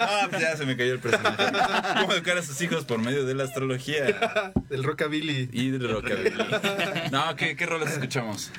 [0.03, 1.43] Ah, pues ya se me cayó el personaje.
[1.99, 5.49] Cómo educar a sus hijos por medio de la astrología Del rockabilly.
[5.51, 6.34] y del rockabilly.
[7.11, 8.51] No, ¿qué, qué rolas escuchamos?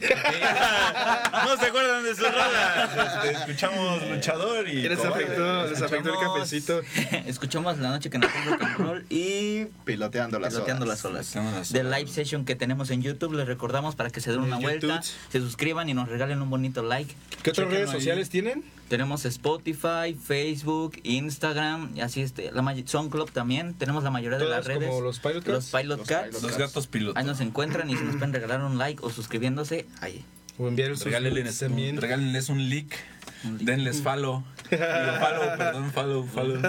[0.00, 2.90] no se acuerdan de sus rolas.
[2.96, 4.82] Este, escuchamos luchador y.
[4.82, 5.66] ¿Qué les afectó?
[5.66, 6.80] Les afectó el cafecito.
[7.26, 8.30] Escuchamos la noche que nos
[8.78, 10.98] roll y Piloteando las piloteando olas.
[10.98, 11.26] las olas.
[11.28, 11.98] Piloteando las De olas.
[12.00, 15.02] live session que tenemos en YouTube, les recordamos para que se den En una vuelta,
[15.02, 17.14] se suscriban y nos regalen un bonito like.
[17.42, 17.96] ¿Qué otras redes ahí.
[17.96, 18.64] sociales tienen?
[18.88, 23.74] Tenemos Spotify, Facebook, Instagram, y así este, la SoundCloud también.
[23.74, 24.88] Tenemos la mayoría de las redes.
[24.88, 25.82] como los Pilot Los Cats.
[25.82, 26.28] Pilot Los Cats.
[26.28, 27.16] Pilot Los gatos pilotos.
[27.16, 30.24] Ahí nos encuentran y si nos pueden regalar un like o suscribiéndose, ahí.
[30.58, 32.96] O enviar sus Regálenles, un, regálenles un leak.
[33.44, 34.44] Denles follow.
[34.70, 34.82] Digo,
[35.20, 36.60] follow, perdón, follow, follow.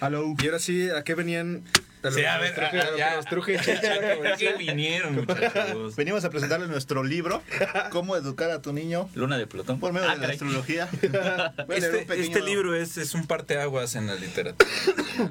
[0.00, 0.34] Hello.
[0.42, 1.62] Y ahora sí, ¿a qué venían?
[2.02, 3.20] A Sí, a ver, truje- ah, a lo ya.
[3.28, 5.94] truje Checha, como ¿A qué vinieron, muchachos?
[5.96, 7.42] Venimos a presentarles nuestro libro,
[7.90, 9.78] Cómo educar a tu niño Luna de Plutón.
[9.80, 10.36] por medio Ah, de la caray.
[10.36, 10.88] astrología.
[11.02, 14.70] Voy a leer Este, pequeño- este libro es, es un parteaguas en la literatura.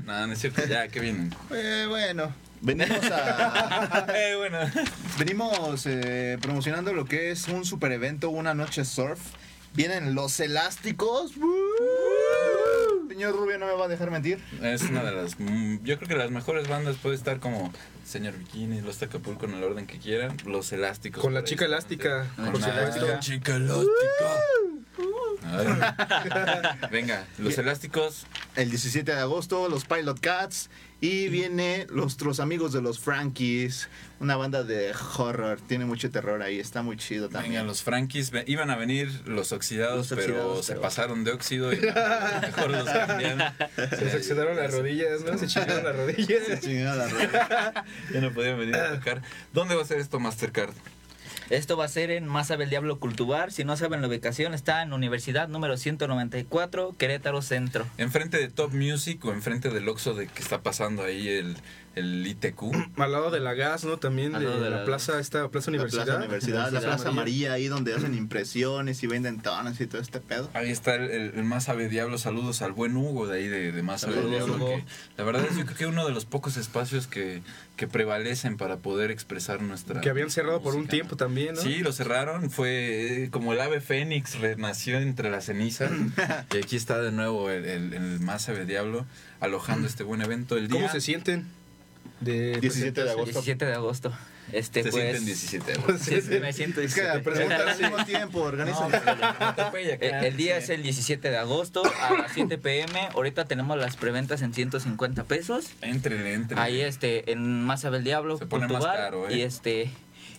[0.05, 0.61] no, no es cierto.
[0.69, 1.33] Ya, ¿qué vienen?
[1.51, 2.31] Eh, bueno,
[2.61, 4.05] venimos a...
[4.15, 4.59] Eh, bueno.
[5.17, 9.19] Venimos eh, promocionando lo que es un super evento, una noche surf.
[9.73, 11.33] Vienen los elásticos.
[13.07, 14.39] Señor Rubio no me va a dejar mentir.
[14.61, 15.39] Es una de las.
[15.39, 17.71] mm, Yo creo que las mejores bandas puede estar como
[18.05, 20.35] Señor Bikini, Los Acapulco en el orden que quieran.
[20.45, 21.21] Los elásticos.
[21.21, 24.39] Con la chica elástica, Con la chica elástica.
[25.45, 26.89] Ay.
[26.91, 28.25] Venga, los elásticos.
[28.55, 30.69] El 17 de agosto, los Pilot Cats.
[31.01, 33.87] Y viene nuestros amigos de los Frankies.
[34.19, 35.57] Una banda de horror.
[35.65, 36.59] Tiene mucho terror ahí.
[36.59, 37.53] Está muy chido también.
[37.53, 38.31] Venga, los Frankies.
[38.31, 41.77] ve- Iban a venir los oxidados, Los pero oxidados, se pero- pasaron de óxido y
[42.41, 43.41] mejor los cambiaron.
[43.97, 45.37] Se oxidaron las rodillas, ¿no?
[45.37, 46.59] Se chingaron las rodillas.
[46.59, 47.85] Chingada la rola.
[48.13, 49.21] Ya no podían venir a tocar.
[49.53, 50.73] ¿Dónde va a ser esto, Mastercard?
[51.49, 53.51] Esto va a ser en Masa del Diablo Cultubar.
[53.51, 57.87] Si no saben la ubicación, está en Universidad número 194, Querétaro Centro.
[57.97, 61.57] ¿Enfrente de Top Music o enfrente del Oxxo de que está pasando ahí el,
[61.95, 62.61] el ITQ?
[62.97, 63.97] Al lado de la gas, ¿no?
[63.97, 66.03] También de, de la, la- plaza, esta Plaza La Universidad.
[66.05, 70.01] Plaza Universidad, la Universidad Plaza Amarilla, ahí donde hacen impresiones y venden tonos y todo
[70.01, 70.49] este pedo.
[70.53, 72.17] Ahí está el, el, el Más Ave Diablo.
[72.17, 74.55] Saludos al buen Hugo de ahí de, de Más Ave Diablo.
[74.55, 74.81] Hugo.
[75.17, 77.41] la verdad es yo creo que uno de los pocos espacios que,
[77.75, 80.01] que prevalecen para poder expresar nuestra.
[80.01, 80.91] Que habían cerrado por un música.
[80.91, 81.61] tiempo también, ¿no?
[81.61, 82.49] Sí, lo cerraron.
[82.51, 85.91] Fue eh, como el ave fénix, renació entre las cenizas.
[86.53, 89.05] y aquí está de nuevo el, el, el Más Ave Diablo
[89.39, 90.57] alojando este buen evento.
[90.57, 91.45] El día ¿Cómo se sienten?
[92.21, 93.25] De 17 de agosto.
[93.31, 94.13] 17 de agosto.
[94.51, 96.01] Este, se pues, sienten 17 euros.
[96.01, 97.23] Sí, sí, me siento Es que 17.
[97.23, 98.89] presentan al mismo tiempo, organizan.
[100.01, 103.09] El, el día es el 17 de agosto a las 7 pm.
[103.13, 105.67] Ahorita tenemos las preventas en 150 pesos.
[105.81, 106.63] Entrenle, entrenle.
[106.63, 109.37] Ahí este en Masa del Diablo, Se pone más Cultubar, caro, ¿eh?
[109.37, 109.91] y este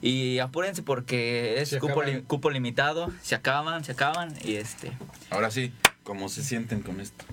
[0.02, 4.90] y apúrense porque es Se cupo, li- cupo limitado, se acaban, se acaban y este
[5.30, 5.72] Ahora sí,
[6.02, 7.24] ¿cómo se sienten con esto?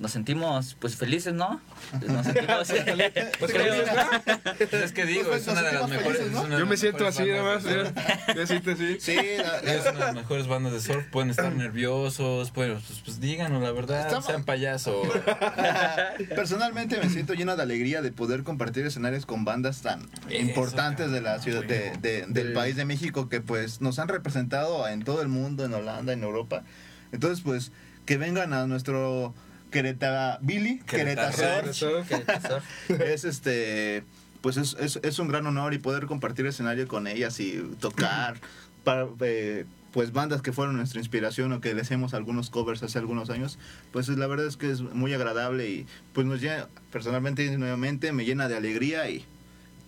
[0.00, 1.60] Nos sentimos pues felices, ¿no?
[2.08, 2.68] Nos sentimos
[3.38, 3.84] Pues creo-.
[4.58, 6.18] Pues es que digo, Pues es una de las mejores.
[6.18, 6.38] felices, ¿no?
[6.40, 7.62] es una de Yo me siento así nada más.
[7.64, 7.96] bandas de surf.
[8.26, 8.34] mira.
[8.34, 8.96] Yo siento así.
[9.00, 11.04] Sí, la- Es una de las mejores bandas de surf.
[11.10, 15.06] Pueden estar nerviosos, pues, pues, pues díganos la verdad, Estamos- sean payasos.
[16.34, 21.10] Personalmente me siento lleno de alegría de poder compartir escenarios con bandas tan Eso, importantes
[21.10, 24.88] de la ciudad de, de- del Del- país de México que pues nos han representado
[24.88, 26.62] en todo el mundo, en Holanda, en Europa.
[27.12, 27.70] Entonces pues
[28.06, 29.34] que vengan a nuestro
[29.70, 31.72] Querétaro Billy, Querétaro.
[32.88, 34.04] Es este
[34.40, 38.36] pues es, es, es un gran honor y poder compartir escenario con ellas y tocar
[38.84, 42.98] para eh, pues bandas que fueron nuestra inspiración o que le hacemos algunos covers hace
[42.98, 43.58] algunos años.
[43.92, 48.12] Pues la verdad es que es muy agradable y pues nos llena personalmente y nuevamente
[48.12, 49.24] me llena de alegría y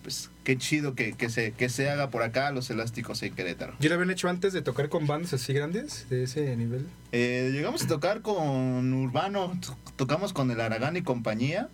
[0.03, 3.73] pues qué chido que, que se que se haga por acá los elásticos en Querétaro
[3.79, 6.05] ¿Ya lo habían hecho antes de tocar con bandas así grandes?
[6.09, 6.85] De ese nivel.
[7.11, 11.69] Eh, llegamos a tocar con Urbano, to- tocamos con el Aragán y compañía.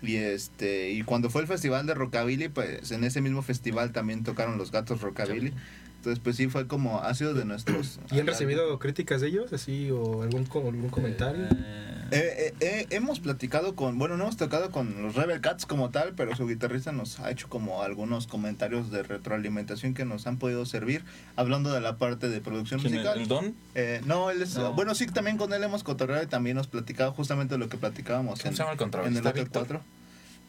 [0.00, 4.24] Y este y cuando fue el festival de Rockabilly, pues en ese mismo festival también
[4.24, 5.52] tocaron los gatos Rockabilly.
[5.98, 8.00] Entonces, pues sí fue como ha sido de nuestros.
[8.10, 9.52] ¿Y han recibido críticas de ellos?
[9.52, 11.44] Así, o algún, algún comentario.
[11.54, 15.66] Eh, eh, eh, eh, hemos platicado con, bueno, no hemos tocado con los Rebel Cats
[15.66, 20.26] como tal, pero su guitarrista nos ha hecho como algunos comentarios de retroalimentación que nos
[20.26, 21.04] han podido servir,
[21.36, 23.18] hablando de la parte de producción musical.
[23.18, 23.54] ¿El Don?
[23.74, 27.12] Eh, no, él es, bueno, sí, también con él hemos cotorreado y también nos platicaba
[27.12, 29.80] justamente lo que platicábamos en, el, en el otro 4.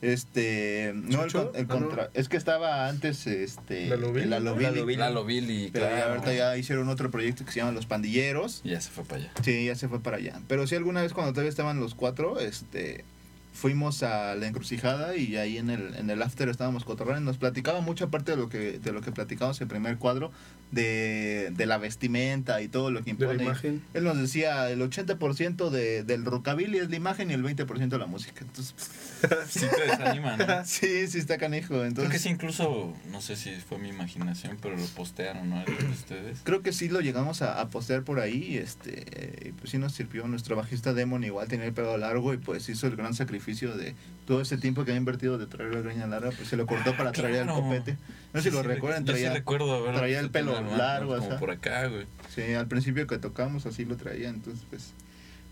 [0.04, 1.68] Este, no, el, el Ah, no.
[1.68, 4.28] contra, es que estaba antes este Lalo Billy.
[4.28, 6.12] Lalo Billy, pero ya claro.
[6.12, 8.60] ahorita ya hicieron otro proyecto que se llama Los Pandilleros.
[8.66, 9.32] Y ya se fue para allá.
[9.41, 10.41] Sí, ya se fue para allá.
[10.49, 13.06] Pero sí alguna vez cuando todavía estaban los cuatro, este
[13.54, 17.38] fuimos a la encrucijada y ahí en el, en el after estábamos cotorreando y nos
[17.38, 20.32] platicaba mucha parte de lo que de lo que platicamos en el primer cuadro
[20.74, 23.43] de, de la vestimenta y todo lo que De la impone.
[23.43, 23.82] imagen.
[23.93, 27.97] Él nos decía el 80% de, del rockabilly es la imagen y el 20% de
[27.97, 28.41] la música.
[28.41, 28.74] Entonces,
[29.49, 30.45] Sí te desanima, ¿no?
[30.65, 31.67] sí, sí está canijo.
[31.69, 35.63] Creo que Entonces, sí, incluso, no sé si fue mi imaginación, pero lo postearon, ¿no?
[35.91, 36.39] Ustedes.
[36.43, 39.93] Creo que sí lo llegamos a, a postear por ahí, este, y pues sí nos
[39.93, 40.28] sirvió.
[40.28, 43.95] Nuestro bajista Demon igual tenía el pelo largo y pues hizo el gran sacrificio de
[44.26, 46.95] todo ese tiempo que había invertido de traer la greña larga, pues se lo cortó
[46.95, 47.61] para traer el claro.
[47.61, 47.97] copete.
[48.34, 50.59] No sé si Sí, lo sí, recuerdan, yo sí traía, recuerdo haber traía el pelo
[50.78, 51.39] largo, Como ajá.
[51.39, 52.05] por acá, güey.
[52.34, 54.91] sí, al principio que tocamos así lo traía, entonces pues,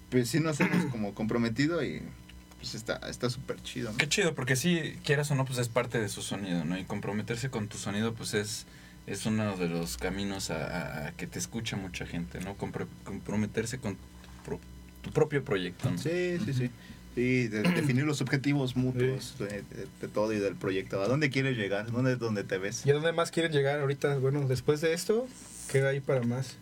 [0.09, 2.01] pues sí nos hemos como comprometido y
[2.59, 3.91] pues está está súper chido.
[3.91, 3.97] ¿no?
[3.97, 6.78] Qué chido, porque sí, quieras o no, pues es parte de su sonido, ¿no?
[6.78, 8.67] Y comprometerse con tu sonido, pues es,
[9.07, 12.55] es uno de los caminos a, a- que te escucha mucha gente, ¿no?
[12.57, 14.01] Compro- comprometerse con tu,
[14.45, 14.59] pro-
[15.01, 15.97] tu propio proyecto, ¿no?
[15.97, 16.69] Sí, sí, sí.
[17.16, 21.01] Sí, de- definir los objetivos mutuos de, de- de todo y del proyecto.
[21.01, 21.91] ¿A dónde quieres llegar?
[21.91, 22.86] ¿Dónde es donde te ves?
[22.86, 24.16] ¿Y a dónde más quieren llegar ahorita?
[24.18, 25.28] Bueno, después de esto,
[25.72, 26.57] ¿qué hay para más?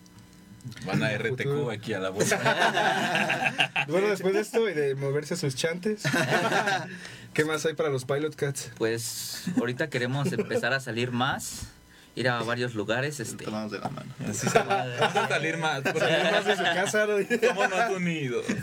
[0.85, 1.71] Van a RTQ futuro.
[1.71, 3.73] aquí a la vuelta.
[3.87, 6.03] Bueno, después de esto y de moverse sus chantes,
[7.33, 8.71] ¿qué más hay para los Pilot Cats?
[8.77, 11.61] Pues ahorita queremos empezar a salir más,
[12.15, 13.43] ir a varios lugares, este.
[13.45, 14.11] Tomados de la mano.
[14.29, 15.81] Así se va vamos a salir más.
[15.81, 15.99] porque
[16.31, 17.05] Más de su casa.
[17.47, 18.45] Somos más unidos.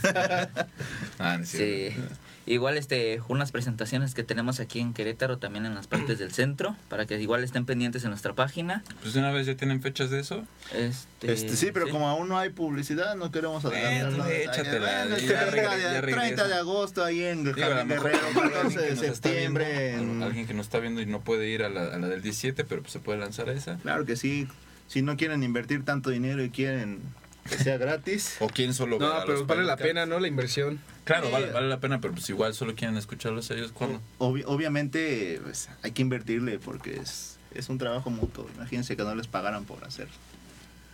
[1.19, 1.91] Ah, no es Sí.
[1.93, 2.15] cierto.
[2.49, 6.77] Igual este unas presentaciones que tenemos aquí en Querétaro, también en las partes del centro,
[6.89, 8.85] para que igual estén pendientes en nuestra página.
[9.03, 10.45] Pues una vez ya tienen fechas de eso.
[10.73, 14.33] Este, Este, sí, pero como aún no hay publicidad, no queremos adelantar nada.
[14.33, 16.47] échatela, Bueno, ya 30, regre- de, ya 30 regresa.
[16.49, 19.89] de agosto ahí en Digo, Guerrero, alguien 14 que de septiembre.
[19.97, 22.07] viendo, en- alguien que nos está viendo y no puede ir a la, a la
[22.07, 23.77] del 17, pero pues se puede lanzar a esa.
[23.79, 24.47] Claro que sí.
[24.87, 27.01] Si no quieren invertir tanto dinero y quieren
[27.47, 28.37] que sea gratis.
[28.41, 30.19] O quién solo No, pero los vale la pena, ¿no?
[30.21, 30.81] La inversión.
[31.05, 31.33] Claro, Sí.
[31.33, 34.01] vale, vale la pena, pero pues igual solo quieren escucharlos ellos cuando.
[34.19, 38.49] Obvi- obviamente pues, hay que invertirle porque es, es un trabajo mutuo.
[38.57, 40.09] Imagínense que no les pagaran por hacer.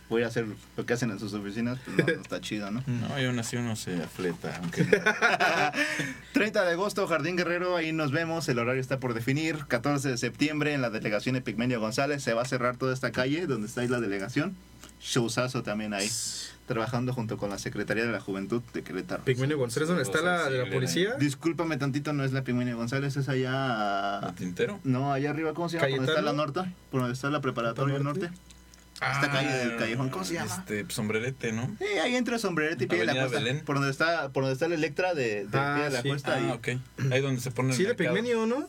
[0.09, 0.45] Voy a hacer
[0.77, 2.83] lo que hacen en sus oficinas, pues no, no está chido, ¿no?
[2.85, 4.89] No, y aún así uno se afleta, aunque no.
[6.33, 8.47] 30 de agosto, Jardín Guerrero, ahí nos vemos.
[8.49, 9.65] El horario está por definir.
[9.67, 12.21] 14 de septiembre en la delegación Epigmenio González.
[12.21, 14.55] Se va a cerrar toda esta calle donde está ahí la delegación.
[15.03, 16.09] Showzazo también ahí.
[16.65, 19.23] Trabajando junto con la Secretaría de la Juventud de Querétaro.
[19.25, 21.15] Pigmenio González, ¿dónde está la de la policía?
[21.19, 24.19] Discúlpame tantito, no es la Epigmenio González, es allá.
[24.29, 24.79] ¿El tintero?
[24.85, 25.89] No, allá arriba, ¿cómo se llama?
[25.89, 26.61] Por donde está la norte.
[26.89, 28.21] Por donde está la preparatoria ¿Norte?
[28.29, 28.37] norte.
[28.93, 30.55] Esta calle del callejón, ¿cómo se llama?
[30.55, 31.75] Este, sombrerete, ¿no?
[31.79, 33.39] Sí, ahí entre sombrerete y pie de la cuesta.
[33.39, 33.65] Belén.
[33.65, 36.07] Por donde está, por donde está la Electra de, de Ah, pie de la sí.
[36.07, 36.31] cuesta.
[36.31, 36.49] Ah, ahí.
[36.51, 36.67] ok.
[37.11, 38.13] Ahí donde se pone el Sí, de mercado.
[38.15, 38.65] Pigmenio, ¿no?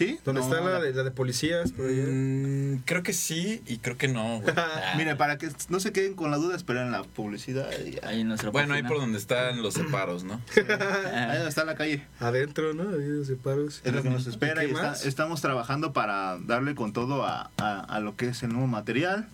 [0.00, 0.18] ¿Sí?
[0.24, 1.72] ¿Dónde No, está la de, la de policías?
[1.72, 1.84] Por?
[1.84, 4.54] Mm, creo que sí y creo que no, güey.
[4.56, 4.94] Ah.
[4.96, 7.68] Mire, para que no se queden con la duda, esperen la publicidad.
[7.84, 8.08] y ya.
[8.08, 10.40] ahí en nuestra Bueno, ahí por donde están los separos, ¿no?
[10.56, 12.02] Ahí donde está la calle.
[12.18, 12.84] Adentro, ¿no?
[12.88, 13.82] Ahí los separos.
[13.84, 17.50] Es lo que nos espera ¿Qué y está- estamos trabajando para darle con todo a,
[17.58, 19.28] a- a lo que es el nuevo material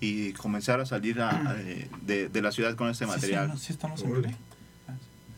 [0.00, 3.52] y comenzar a salir a- a- de, de- de la ciudad con este material.
[3.52, 4.36] Sí, sí, sí estamos en.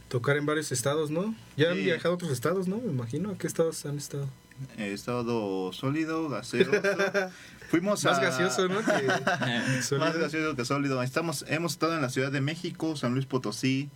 [0.08, 1.34] Tocar en varios estados, ¿no?
[1.56, 1.82] Ya han Sí.
[1.84, 2.78] viajado a otros estados, ¿no?
[2.78, 3.30] Me imagino.
[3.30, 4.28] ¿A qué estados han estado?
[4.78, 6.70] Eh, estado sólido, gaseoso.
[7.70, 8.78] Fuimos Más a- gaseoso, ¿no?
[8.84, 9.96] Que.
[9.98, 11.02] Más gaseoso que sólido.
[11.02, 13.90] Estamos, hemos estado en la Ciudad de México, San Luis Potosí,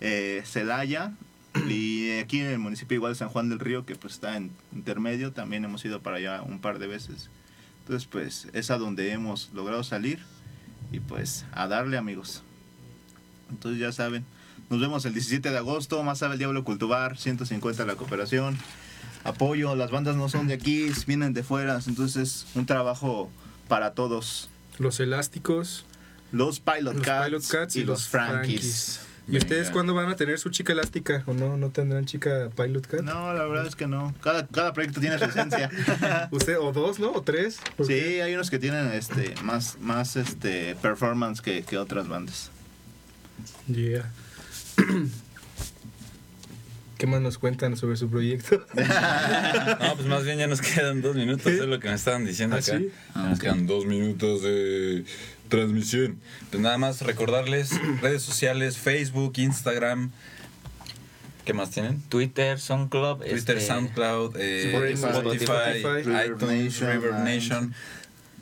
[0.00, 1.12] eh, Celaya
[1.68, 5.32] y aquí en el municipio igual San Juan del Río, que pues está en intermedio,
[5.32, 7.30] también hemos ido para allá un par de veces.
[7.80, 10.20] Entonces pues es a donde hemos logrado salir
[10.92, 12.42] y pues a darle amigos.
[13.50, 14.24] Entonces ya saben,
[14.70, 18.58] nos vemos el 17 de agosto, más sabe el Diablo Cultubar, 150 la cooperación.
[19.24, 23.30] Apoyo, las bandas no son de aquí, vienen de fuera, entonces es un trabajo
[23.68, 24.48] para todos.
[24.78, 25.84] Los elásticos.
[26.32, 29.00] Los Pilot, Los Cats, Pilot Cats y, los Frankies.
[29.28, 31.22] ¿Y ustedes cuándo van a tener su chica elástica?
[31.26, 31.56] ¿O no?
[31.56, 33.02] ¿No tendrán chica Pilot Cat?
[33.02, 34.14] No, la verdad es que no.
[34.22, 35.70] Cada, cada proyecto tiene su esencia.
[36.32, 37.12] ¿Usted, o dos, no?
[37.12, 37.60] ¿O tres?
[37.76, 38.22] ¿Por sí, qué?
[38.22, 42.50] hay unos que tienen este más, más este performance que, que otras bandas.
[43.68, 44.10] Yeah.
[47.02, 48.64] ¿Qué más nos cuentan sobre su proyecto?
[48.76, 52.54] No, pues más bien ya nos quedan dos minutos, es lo que me estaban diciendo
[52.54, 52.78] ¿Ah, acá.
[52.78, 52.92] sí?
[53.12, 55.04] Ya nos quedan dos minutos de
[55.48, 56.20] transmisión.
[56.50, 57.72] Pues nada más recordarles
[58.02, 60.12] redes sociales, Facebook, Instagram.
[61.44, 62.00] ¿Qué más tienen?
[62.02, 67.74] Twitter, SoundCloud, Twitter, este, SoundCloud, eh, Spotify, Spotify, Spotify, iTunes, River Nation, River ah, Nation.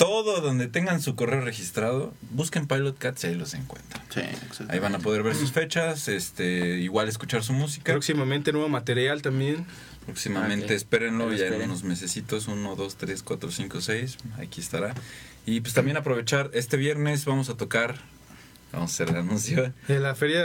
[0.00, 4.02] Todo donde tengan su correo registrado, busquen Pilot Cats y ahí los encuentran.
[4.08, 4.66] Sí, exacto.
[4.72, 7.92] Ahí van a poder ver sus fechas, este, igual escuchar su música.
[7.92, 9.66] Próximamente nuevo material también.
[10.06, 10.70] Próximamente Ok.
[10.70, 14.94] espérenlo Ahí lo ya en unos mesecitos, uno, dos, tres, cuatro, cinco, seis, aquí estará.
[15.44, 17.96] Y pues también aprovechar, este viernes vamos a tocar
[18.72, 19.74] Vamos a hacer el anuncio.
[19.88, 20.44] En la feria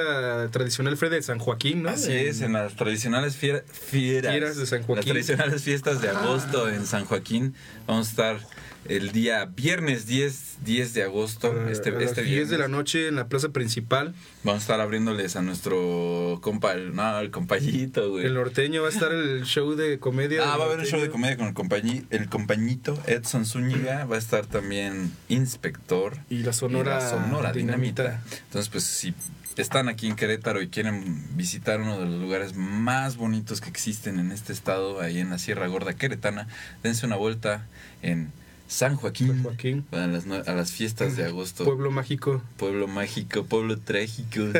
[0.51, 1.89] tradicional Feria de San Joaquín, ¿no?
[1.91, 4.95] Así es, en las tradicionales fiera- fieras, Fieras de San Joaquín.
[5.13, 7.53] Las tradicionales fiestas de agosto en San Joaquín.
[7.85, 8.39] Vamos a estar
[8.87, 11.53] el día viernes 10, 10 de agosto.
[11.69, 14.13] Este, a las este 10 de la noche en la plaza principal.
[14.43, 18.25] Vamos a estar abriéndoles a nuestro compa, el, no, el compañito, güey.
[18.25, 20.41] El norteño va a estar el show de comedia.
[20.53, 24.05] Ah, va a haber un show de comedia con el, compañi- el compañito Edson Zúñiga.
[24.05, 26.17] Va a estar también Inspector.
[26.29, 28.03] Y la Sonora, y la Sonora Dinamita.
[28.03, 28.23] Dinamita.
[28.45, 29.13] Entonces, pues si
[29.57, 34.19] están aquí en Querétaro y quieren visitar uno de los lugares más bonitos que existen
[34.19, 36.47] en este estado, ahí en la Sierra Gorda Queretana,
[36.83, 37.65] dense una vuelta
[38.01, 38.31] en
[38.67, 39.85] San Joaquín, San Joaquín.
[39.91, 41.63] A, las, a las fiestas de agosto.
[41.63, 42.41] Pueblo mágico.
[42.57, 44.41] Pueblo mágico, pueblo trágico.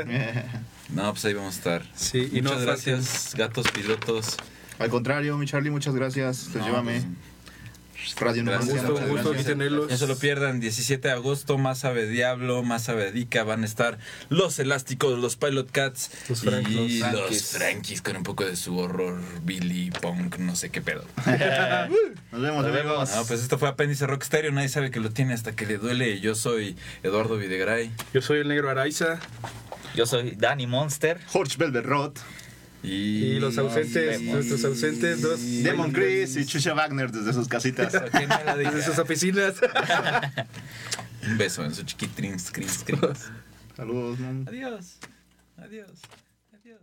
[0.93, 1.83] No, pues ahí vamos a estar.
[1.95, 4.37] Sí, y no Muchas gracias, gatos pilotos.
[4.77, 6.49] Al contrario, mi Charlie, muchas gracias.
[6.51, 7.01] Pues No, llévame.
[8.19, 9.89] Radio Gracias, Numancia, gusto, muchas gusto aquí tenerlos.
[9.89, 13.65] No se lo pierdan, 17 de agosto, más Ave Diablo, más Ave Dica, van a
[13.65, 13.97] estar
[14.29, 18.01] los elásticos, los Pilot Cats Los y los los Frankies.
[18.01, 21.03] Con un poco de su horror, Billy, Punk, no sé qué pedo.
[22.31, 23.15] Nos vemos, Nos vemos.
[23.15, 25.77] No, pues esto fue Apéndice Rock Stereo, nadie sabe que lo tiene hasta que le
[25.77, 26.19] duele.
[26.19, 29.19] Yo soy Eduardo Videgaray Yo soy el negro Araiza.
[29.95, 31.19] Yo soy Danny Monster.
[31.27, 32.19] Jorge Belberrot,
[32.85, 34.35] y, Y los ausentes, vemos.
[34.35, 35.39] nuestros ausentes, dos.
[35.41, 37.93] Demon Chris y Chucha Wagner desde sus casitas.
[38.57, 39.55] Desde sus oficinas.
[41.27, 43.01] Un beso en su chiquitín, screen, screen.
[43.75, 44.45] Saludos, man.
[44.47, 44.97] Adiós,
[45.57, 45.89] adiós,
[46.53, 46.79] adiós.